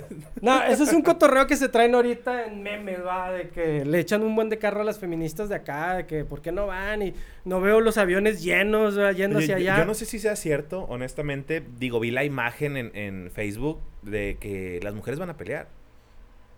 no, 0.40 0.62
eso 0.62 0.84
es 0.84 0.92
un 0.94 1.02
cotorreo 1.02 1.46
que 1.46 1.56
se 1.56 1.68
traen 1.68 1.94
ahorita 1.94 2.46
en 2.46 2.62
memes, 2.62 3.04
va, 3.04 3.30
de 3.30 3.50
que 3.50 3.84
le 3.84 4.00
echan 4.00 4.22
un 4.22 4.34
buen 4.34 4.48
de 4.48 4.58
carro 4.58 4.80
a 4.80 4.84
las 4.84 4.98
feministas 4.98 5.50
de 5.50 5.56
acá, 5.56 5.96
de 5.96 6.06
que 6.06 6.24
por 6.24 6.40
qué 6.40 6.50
no 6.50 6.66
van 6.66 7.02
y 7.02 7.14
no 7.44 7.60
veo 7.60 7.80
los 7.80 7.98
aviones 7.98 8.42
llenos, 8.42 8.96
yendo 9.14 9.38
hacia 9.38 9.56
allá. 9.56 9.78
Yo 9.78 9.84
no 9.84 9.94
sé 9.94 10.06
si 10.06 10.18
sea 10.18 10.34
cierto, 10.34 10.84
honestamente, 10.84 11.62
digo, 11.78 12.00
vi 12.00 12.10
la 12.10 12.24
imagen 12.24 12.78
en, 12.78 12.96
en 12.96 13.30
Facebook 13.30 13.80
de 14.02 14.38
que 14.40 14.80
las 14.82 14.94
mujeres 14.94 15.20
van 15.20 15.28
a 15.28 15.36
pelear. 15.36 15.68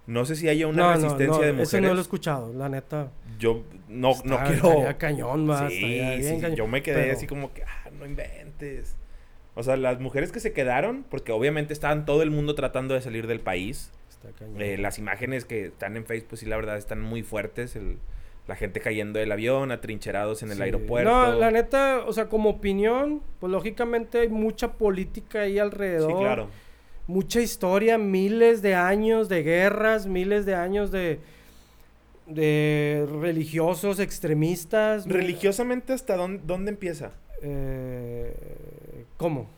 No 0.06 0.24
sé 0.24 0.34
si 0.34 0.48
haya 0.48 0.66
una 0.66 0.94
resistencia 0.94 1.46
de 1.46 1.52
mujeres. 1.52 1.68
Eso 1.68 1.80
no 1.80 1.92
lo 1.92 1.98
he 1.98 2.02
escuchado, 2.02 2.52
la 2.52 2.68
neta. 2.68 3.12
Yo 3.38 3.62
no, 3.92 4.12
no 4.24 4.44
quiero. 4.44 4.98
cañón, 4.98 5.46
más. 5.46 5.72
Sí, 5.72 6.00
sí, 6.22 6.40
Yo 6.54 6.66
me 6.66 6.82
quedé 6.82 7.12
así 7.12 7.26
como 7.26 7.52
que, 7.52 7.62
ah, 7.62 7.90
no 7.98 8.06
inventes. 8.06 8.96
O 9.54 9.62
sea, 9.62 9.76
las 9.76 10.00
mujeres 10.00 10.32
que 10.32 10.40
se 10.40 10.52
quedaron, 10.52 11.04
porque 11.08 11.32
obviamente 11.32 11.72
estaban 11.72 12.06
todo 12.06 12.22
el 12.22 12.30
mundo 12.30 12.54
tratando 12.54 12.94
de 12.94 13.02
salir 13.02 13.26
del 13.26 13.40
país. 13.40 13.92
Eh, 14.58 14.78
las 14.78 14.98
imágenes 14.98 15.44
que 15.44 15.66
están 15.66 15.96
en 15.96 16.06
Facebook, 16.06 16.38
sí, 16.38 16.46
la 16.46 16.56
verdad, 16.56 16.76
están 16.78 17.00
muy 17.00 17.22
fuertes. 17.22 17.78
la 18.46 18.56
gente 18.56 18.80
cayendo 18.80 19.18
del 19.18 19.30
avión, 19.30 19.70
atrincherados 19.70 20.42
en 20.42 20.52
el 20.52 20.62
aeropuerto. 20.62 21.10
No, 21.10 21.32
la 21.38 21.50
neta, 21.50 22.04
o 22.06 22.12
sea, 22.12 22.28
como 22.28 22.50
opinión, 22.50 23.22
pues 23.40 23.52
lógicamente 23.52 24.20
hay 24.20 24.28
mucha 24.28 24.72
política 24.72 25.42
ahí 25.42 25.58
alrededor. 25.58 26.12
Sí, 26.12 26.18
claro. 26.18 26.48
Mucha 27.06 27.40
historia, 27.40 27.98
miles 27.98 28.62
de 28.62 28.74
años 28.74 29.28
de 29.28 29.42
guerras, 29.42 30.06
miles 30.06 30.46
de 30.46 30.54
años 30.54 30.90
de, 30.92 31.18
de 32.26 33.06
religiosos 33.20 33.98
extremistas. 33.98 35.06
¿Religiosamente 35.06 35.92
hasta 35.92 36.16
dónde, 36.16 36.42
dónde 36.46 36.70
empieza? 36.70 37.12
Eh, 37.42 38.34
¿Cómo? 39.16 39.48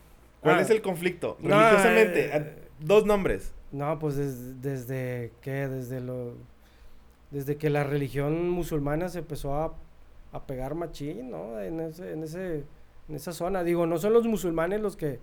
¿Cuál 0.41 0.59
ah. 0.59 0.63
es 0.63 0.71
el 0.71 0.83
conflicto? 0.83 1.37
Religiosamente, 1.43 2.37
eh, 2.37 2.55
dos 2.81 3.07
nombres. 3.07 3.53
No, 3.73 3.99
pues 3.99 4.17
desde 4.63 5.33
qué, 5.41 5.69
desde 5.69 6.01
lo 6.01 6.35
desde 7.35 7.57
que 7.57 7.69
la 7.69 7.83
religión 7.83 8.49
musulmana 8.49 9.09
se 9.09 9.19
empezó 9.19 9.55
a, 9.55 9.75
pegar 10.47 10.75
machín, 10.75 11.31
¿no? 11.31 11.61
En 11.61 11.81
ese, 11.81 12.13
en 12.13 12.23
ese, 12.25 12.65
en 13.09 13.15
esa 13.15 13.33
zona. 13.33 13.63
Digo, 13.63 13.87
no 13.87 13.99
son 13.99 14.13
los 14.13 14.27
musulmanes 14.27 14.81
los 14.81 14.97
que 14.97 15.19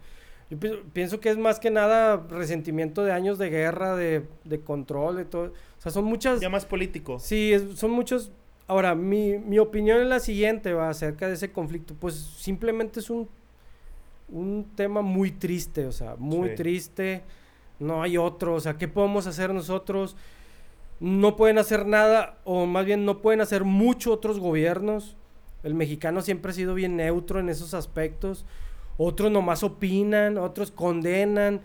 yo 0.52 0.84
pienso 0.94 1.20
que 1.20 1.30
es 1.30 1.38
más 1.40 1.60
que 1.60 1.72
nada 1.72 2.28
resentimiento 2.30 3.04
de 3.04 3.12
años 3.12 3.40
de 3.40 3.50
guerra, 3.50 3.96
de, 3.96 4.28
de 4.44 4.62
control, 4.62 5.16
de 5.16 5.26
todo. 5.26 5.46
O 5.46 5.82
sea, 5.82 5.92
son 5.92 6.06
muchas... 6.06 6.40
Ya 6.40 6.50
más 6.50 6.66
político. 6.66 7.18
Sí, 7.18 7.54
son 7.74 7.90
muchos... 7.90 8.32
Ahora, 8.68 8.94
mi, 8.94 9.40
mi 9.40 9.58
opinión 9.58 10.00
es 10.00 10.08
la 10.08 10.20
siguiente, 10.20 10.74
va, 10.74 10.90
acerca 10.90 11.28
de 11.28 11.34
ese 11.34 11.52
conflicto. 11.52 11.96
Pues 11.96 12.14
simplemente 12.16 13.00
es 13.00 13.10
un, 13.10 13.28
un 14.30 14.68
tema 14.76 15.02
muy 15.02 15.32
triste, 15.32 15.88
o 15.88 15.92
sea, 15.92 16.16
muy 16.20 16.54
triste 16.54 17.24
no 17.82 18.04
hay 18.04 18.18
otro, 18.18 18.54
o 18.54 18.60
sea, 18.60 18.78
¿qué 18.78 18.88
podemos 18.88 19.28
hacer 19.28 19.54
nosotros? 19.54 20.16
No 21.00 21.36
pueden 21.36 21.58
hacer 21.58 21.86
nada, 21.86 22.38
o 22.46 22.66
más 22.68 22.86
bien 22.86 23.06
no 23.06 23.22
pueden 23.22 23.42
hacer 23.42 23.64
mucho 23.64 24.14
otros 24.14 24.40
gobiernos. 24.40 25.18
El 25.64 25.74
mexicano 25.74 26.22
siempre 26.22 26.52
ha 26.52 26.54
sido 26.54 26.76
bien 26.76 26.96
neutro 26.96 27.40
en 27.40 27.50
esos 27.50 27.74
aspectos. 27.74 28.46
Otros 29.04 29.32
nomás 29.32 29.64
opinan, 29.64 30.38
otros 30.38 30.70
condenan. 30.70 31.62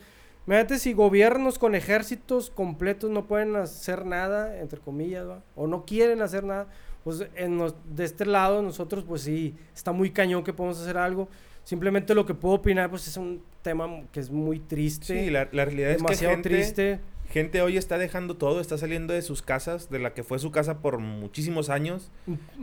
Imagínate 0.47 0.79
si 0.79 0.95
gobiernos 0.95 1.59
con 1.59 1.75
ejércitos 1.75 2.49
completos 2.49 3.11
no 3.11 3.27
pueden 3.27 3.57
hacer 3.57 4.07
nada, 4.07 4.59
entre 4.59 4.81
comillas, 4.81 5.27
o 5.55 5.67
no 5.67 5.85
quieren 5.85 6.23
hacer 6.23 6.45
nada. 6.45 6.67
Pues 7.05 7.27
en 7.35 7.61
de 7.95 8.05
este 8.05 8.25
lado 8.25 8.63
nosotros, 8.63 9.05
pues 9.07 9.21
sí, 9.21 9.55
está 9.75 9.93
muy 9.93 10.13
cañón 10.13 10.45
que 10.45 10.55
podemos 10.55 10.81
hacer 10.81 10.97
algo. 10.97 11.29
Simplemente 11.67 12.15
lo 12.15 12.27
que 12.27 12.35
puedo 12.35 12.55
opinar, 12.55 12.91
pues 12.91 13.09
es 13.09 13.17
un 13.17 13.43
tema 13.63 13.89
que 14.13 14.21
es 14.21 14.31
muy 14.31 14.61
triste. 14.61 15.25
Sí, 15.25 15.31
la, 15.31 15.47
realidad 15.47 15.91
es 15.91 16.01
que 16.01 16.15
gente, 16.15 16.49
triste. 16.49 17.01
gente 17.29 17.61
hoy 17.61 17.77
está 17.77 17.99
dejando 17.99 18.37
todo, 18.37 18.61
está 18.61 18.79
saliendo 18.79 19.13
de 19.13 19.21
sus 19.21 19.43
casas, 19.43 19.91
de 19.91 19.99
la 19.99 20.15
que 20.15 20.23
fue 20.23 20.39
su 20.39 20.53
casa 20.53 20.79
por 20.79 20.99
muchísimos 20.99 21.69
años, 21.69 22.13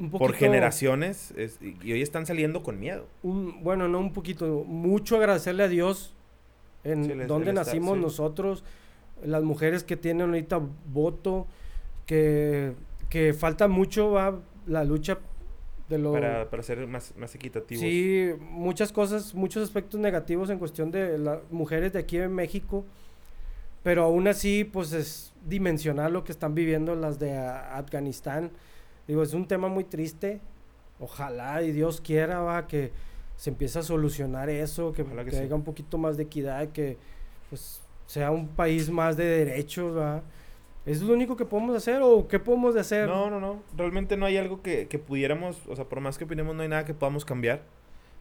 por 0.09 0.31
generaciones, 0.31 1.33
y 1.61 1.91
hoy 1.91 2.01
están 2.01 2.25
saliendo 2.25 2.63
con 2.63 2.79
miedo. 2.79 3.05
bueno, 3.23 3.89
no 3.89 3.99
un 3.99 4.13
poquito, 4.13 4.63
mucho 4.65 5.17
agradecerle 5.17 5.63
a 5.63 5.67
Dios 5.67 6.15
en 6.85 7.27
donde 7.27 7.51
nacimos 7.51 7.97
nosotros, 7.97 8.63
las 9.21 9.43
mujeres 9.43 9.83
que 9.83 9.97
tienen 9.97 10.29
ahorita 10.29 10.61
voto, 10.93 11.45
que, 12.05 12.71
que 13.09 13.33
falta 13.33 13.67
mucho 13.67 14.11
va 14.11 14.39
la 14.65 14.85
lucha 14.85 15.19
para, 15.88 16.50
para 16.50 16.63
ser 16.63 16.86
más, 16.88 17.13
más 17.17 17.36
equitativos. 17.36 17.82
Sí, 17.82 18.32
muchas 18.39 18.91
cosas, 18.91 19.34
muchos 19.34 19.63
aspectos 19.63 20.00
negativos 20.00 20.50
en 20.50 20.60
cuestión 20.60 20.91
de 20.91 21.17
las 21.17 21.39
mujeres 21.52 21.93
de 21.93 22.00
aquí 22.00 22.17
en 22.17 22.34
México, 22.34 22.86
pero 23.84 24.04
aún 24.04 24.28
así, 24.28 24.63
pues 24.63 24.93
es 24.93 25.34
dimensional 25.46 26.13
lo 26.13 26.24
que 26.24 26.32
están 26.32 26.56
viviendo 26.56 26.96
las 26.96 27.19
de 27.19 27.38
Afganistán. 27.38 28.52
Digo, 29.08 29.24
es 29.24 29.34
un 29.34 29.48
tema 29.48 29.67
muy 29.67 29.84
triste. 29.84 30.39
Ojalá 31.00 31.62
y 31.63 31.72
Dios 31.72 32.00
quiera 32.00 32.39
va, 32.39 32.65
que 32.67 32.91
se 33.36 33.50
empiece 33.50 33.80
a 33.80 33.84
solucionar 33.84 34.50
eso, 34.50 34.93
que, 34.93 35.04
que, 35.04 35.38
haya 35.38 35.56
un 35.56 35.63
poquito 35.63 35.98
más 35.98 36.15
de 36.15 36.24
equidad, 36.24 36.69
que 36.69 36.98
pues 37.50 37.82
sea 38.06 38.32
un 38.32 38.48
país 38.48 38.89
más 38.89 39.17
de 39.17 39.26
derechos, 39.26 39.98
va 39.98 40.24
¿Es 40.86 41.02
lo 41.02 41.13
único 41.13 41.38
que 41.38 41.46
podemos 41.46 41.76
hacer 41.76 42.02
o 42.02 42.28
qué 42.28 42.39
podemos 42.39 42.76
hacer? 42.76 43.08
No, 43.08 43.30
no, 43.30 43.39
no. 43.39 43.63
Realmente 43.78 44.17
no 44.17 44.26
hay 44.26 44.38
algo 44.38 44.62
que, 44.62 44.88
que 44.88 45.00
pudiéramos, 45.00 45.62
o 45.67 45.76
sea, 45.76 45.86
por 45.86 46.02
más 46.02 46.17
que 46.17 46.26
opinemos, 46.26 46.56
no 46.56 46.62
hay 46.62 46.69
nada 46.69 46.86
que 46.86 46.93
podamos 46.93 47.24
cambiar. 47.24 47.62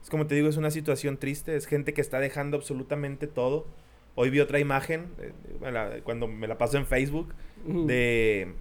Es 0.02 0.10
como 0.10 0.26
te 0.26 0.34
digo, 0.34 0.48
es 0.48 0.56
una 0.56 0.70
situación 0.70 1.16
triste. 1.16 1.56
Es 1.56 1.66
gente 1.66 1.92
que 1.92 2.00
está 2.00 2.20
dejando 2.20 2.56
absolutamente 2.56 3.26
todo. 3.26 3.66
Hoy 4.14 4.30
vi 4.30 4.40
otra 4.40 4.58
imagen, 4.58 5.06
eh, 5.18 6.00
cuando 6.04 6.28
me 6.28 6.46
la 6.46 6.58
paso 6.58 6.76
en 6.76 6.86
Facebook, 6.86 7.34
de 7.64 8.52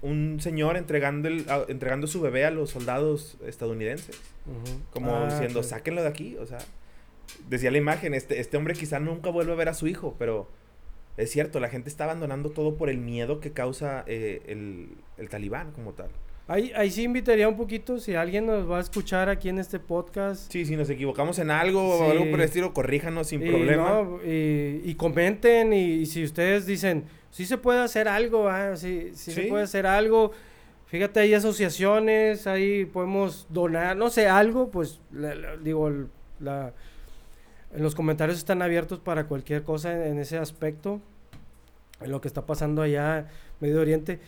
un 0.00 0.38
señor 0.40 0.76
entregando, 0.76 1.28
el, 1.28 1.46
entregando 1.68 2.08
su 2.08 2.20
bebé 2.20 2.44
a 2.44 2.50
los 2.50 2.70
soldados 2.70 3.38
estadounidenses. 3.46 4.20
Como 4.92 5.14
ah, 5.14 5.28
diciendo, 5.30 5.62
sáquenlo 5.62 6.02
de 6.02 6.08
aquí. 6.08 6.36
O 6.38 6.46
sea, 6.46 6.58
decía 7.48 7.70
la 7.70 7.78
imagen, 7.78 8.12
este, 8.12 8.40
este 8.40 8.56
hombre 8.56 8.74
quizá 8.74 8.98
nunca 8.98 9.30
vuelve 9.30 9.52
a 9.52 9.56
ver 9.56 9.68
a 9.68 9.74
su 9.74 9.86
hijo, 9.86 10.16
pero 10.18 10.48
es 11.16 11.30
cierto, 11.30 11.60
la 11.60 11.68
gente 11.68 11.88
está 11.88 12.04
abandonando 12.04 12.50
todo 12.50 12.76
por 12.76 12.88
el 12.88 12.98
miedo 12.98 13.40
que 13.40 13.52
causa 13.52 14.04
eh, 14.06 14.42
el, 14.46 15.28
talibán 15.28 15.72
como 15.72 15.92
tal. 15.92 16.08
Ahí, 16.48 16.72
ahí 16.74 16.90
sí 16.90 17.04
invitaría 17.04 17.48
un 17.48 17.56
poquito, 17.56 17.98
si 17.98 18.14
alguien 18.14 18.46
nos 18.46 18.68
va 18.68 18.78
a 18.78 18.80
escuchar 18.80 19.28
aquí 19.28 19.48
en 19.48 19.58
este 19.58 19.78
podcast. 19.78 20.50
Sí, 20.50 20.66
si 20.66 20.76
nos 20.76 20.90
equivocamos 20.90 21.38
en 21.38 21.50
algo 21.50 21.98
o 21.98 22.10
algo 22.10 22.24
por 22.30 22.40
el 22.40 22.46
estilo, 22.46 22.74
corríjanos 22.74 23.28
sin 23.28 23.40
problema. 23.40 24.06
y, 24.24 24.94
comenten 24.94 25.72
y, 25.72 26.06
si 26.06 26.24
ustedes 26.24 26.66
dicen, 26.66 27.04
sí 27.30 27.46
se 27.46 27.58
puede 27.58 27.80
hacer 27.80 28.08
algo, 28.08 28.48
ah, 28.48 28.76
sí, 28.76 29.12
se 29.14 29.42
puede 29.42 29.64
hacer 29.64 29.86
algo. 29.86 30.32
Fíjate, 30.86 31.20
hay 31.20 31.32
asociaciones, 31.32 32.46
ahí 32.46 32.84
podemos 32.84 33.46
donar, 33.48 33.96
no 33.96 34.10
sé, 34.10 34.28
algo, 34.28 34.70
pues 34.70 35.00
digo, 35.62 35.90
la, 36.38 36.66
en 36.66 36.72
los 37.76 37.94
comentarios 37.94 38.38
están 38.38 38.62
abiertos 38.62 38.98
para 38.98 39.24
cualquier 39.24 39.62
cosa 39.62 40.06
en, 40.06 40.18
ese 40.18 40.38
aspecto. 40.38 41.00
En 42.00 42.10
lo 42.10 42.20
que 42.20 42.28
está 42.28 42.44
pasando 42.44 42.82
allá 42.82 43.18
en 43.18 43.26
Medio 43.60 43.80
Oriente. 43.80 44.20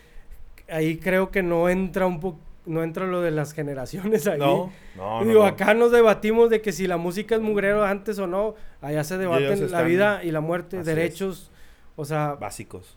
Ahí 0.68 0.96
creo 0.98 1.30
que 1.30 1.42
no 1.42 1.68
entra 1.68 2.06
un 2.06 2.20
poco 2.20 2.38
no 2.66 2.82
entra 2.82 3.06
lo 3.06 3.20
de 3.20 3.30
las 3.30 3.52
generaciones 3.52 4.26
ahí. 4.26 4.38
No, 4.38 4.72
no, 4.96 5.24
Digo, 5.24 5.44
acá 5.44 5.74
nos 5.74 5.92
debatimos 5.92 6.50
de 6.50 6.62
que 6.62 6.72
si 6.72 6.86
la 6.86 6.96
música 6.96 7.34
es 7.34 7.40
mugrero 7.40 7.84
antes 7.84 8.18
o 8.18 8.26
no. 8.26 8.54
Allá 8.80 9.04
se 9.04 9.18
debaten 9.18 9.70
la 9.70 9.82
vida 9.82 10.24
y 10.24 10.30
la 10.30 10.40
muerte, 10.40 10.82
derechos, 10.82 11.50
o 11.96 12.04
sea... 12.04 12.34
Básicos. 12.34 12.96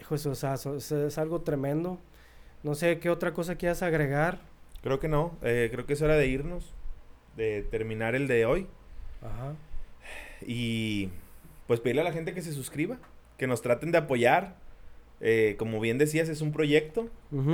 Hijo, 0.00 0.14
o 0.14 0.34
sea, 0.34 0.54
es, 0.54 1.18
algo 1.18 1.40
tremendo. 1.40 1.98
No 2.62 2.74
sé, 2.74 2.98
¿qué 2.98 3.10
otra 3.10 3.32
cosa 3.32 3.56
quieras 3.56 3.82
agregar? 3.82 4.38
Creo 4.82 5.00
que 5.00 5.08
no. 5.08 5.32
Eh, 5.42 5.68
creo 5.72 5.86
que 5.86 5.94
es 5.94 6.02
hora 6.02 6.16
de 6.16 6.26
irnos. 6.26 6.72
De 7.36 7.62
terminar 7.62 8.14
el 8.14 8.26
de 8.26 8.46
hoy. 8.46 8.66
Ajá. 9.22 9.54
Y 10.46 11.10
pues 11.66 11.80
pedirle 11.80 12.02
a 12.02 12.04
la 12.04 12.12
gente 12.12 12.34
que 12.34 12.42
se 12.42 12.52
suscriba, 12.52 12.98
que 13.36 13.46
nos 13.46 13.62
traten 13.62 13.92
de 13.92 13.98
apoyar. 13.98 14.56
Eh, 15.20 15.56
como 15.58 15.80
bien 15.80 15.98
decías, 15.98 16.28
es 16.28 16.40
un 16.40 16.52
proyecto. 16.52 17.08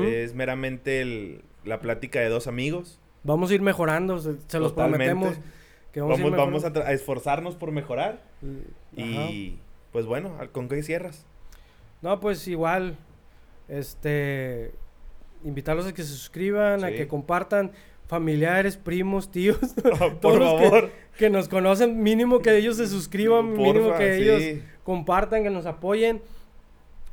Es 0.04 0.34
meramente 0.34 1.40
la 1.64 1.80
plática 1.80 2.20
de 2.20 2.28
dos 2.28 2.46
amigos. 2.46 3.00
Vamos 3.22 3.50
a 3.50 3.54
ir 3.54 3.62
mejorando, 3.62 4.18
se, 4.18 4.58
los 4.58 4.72
prometemos. 4.72 5.36
Que 5.92 6.00
vamos, 6.00 6.64
a, 6.64 6.92
esforzarnos 6.92 7.54
por 7.54 7.72
mejorar. 7.72 8.22
Y 8.96 9.58
pues 9.92 10.06
bueno, 10.06 10.36
¿con 10.52 10.68
qué 10.68 10.82
cierras? 10.82 11.24
No, 12.02 12.20
pues 12.20 12.46
igual, 12.48 12.96
este, 13.68 14.72
invitarlos 15.44 15.86
a 15.86 15.94
que 15.94 16.02
se 16.02 16.10
suscriban, 16.10 16.84
a 16.84 16.90
que 16.90 17.08
compartan 17.08 17.72
familiares, 18.14 18.76
primos, 18.76 19.30
tíos, 19.30 19.58
por 20.22 20.38
favor. 20.38 20.90
Que, 21.18 21.30
nos 21.30 21.48
conocen, 21.48 22.00
mínimo 22.00 22.38
que 22.38 22.56
ellos 22.56 22.76
se 22.76 22.86
suscriban, 22.86 23.52
mínimo 23.54 23.96
que 23.96 24.16
ellos 24.16 24.62
compartan, 24.84 25.42
que 25.42 25.50
nos 25.50 25.66
apoyen. 25.66 26.22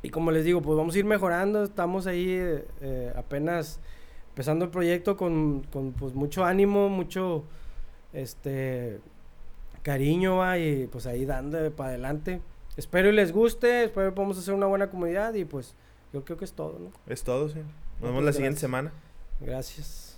Y 0.02 0.10
como 0.10 0.30
les 0.30 0.44
digo, 0.44 0.62
pues 0.62 0.76
vamos 0.76 0.94
a 0.94 0.98
ir 0.98 1.04
mejorando, 1.04 1.64
estamos 1.64 2.06
ahí 2.06 2.28
eh, 2.30 2.64
eh, 2.80 3.12
apenas 3.16 3.80
empezando 4.30 4.64
el 4.64 4.70
proyecto 4.70 5.16
con, 5.16 5.62
con, 5.72 5.92
pues 5.92 6.14
mucho 6.14 6.44
ánimo, 6.44 6.88
mucho 6.88 7.44
este 8.12 9.00
cariño 9.82 10.36
va 10.36 10.58
y 10.58 10.86
pues 10.86 11.06
ahí 11.06 11.24
dando 11.24 11.70
para 11.72 11.90
adelante. 11.90 12.40
Espero 12.76 13.08
y 13.08 13.12
les 13.12 13.32
guste, 13.32 13.84
espero 13.84 14.10
que 14.10 14.14
podamos 14.14 14.38
hacer 14.38 14.54
una 14.54 14.66
buena 14.66 14.88
comunidad 14.88 15.34
y 15.34 15.44
pues 15.44 15.74
yo 16.12 16.24
creo 16.24 16.36
que 16.38 16.44
es 16.44 16.52
todo, 16.52 16.78
¿no? 16.78 16.90
Es 17.12 17.24
todo, 17.24 17.48
sí. 17.48 17.58
Nos 18.00 18.10
vemos 18.10 18.24
la 18.24 18.32
siguiente 18.32 18.60
semana. 18.60 18.92
Gracias. 19.40 20.11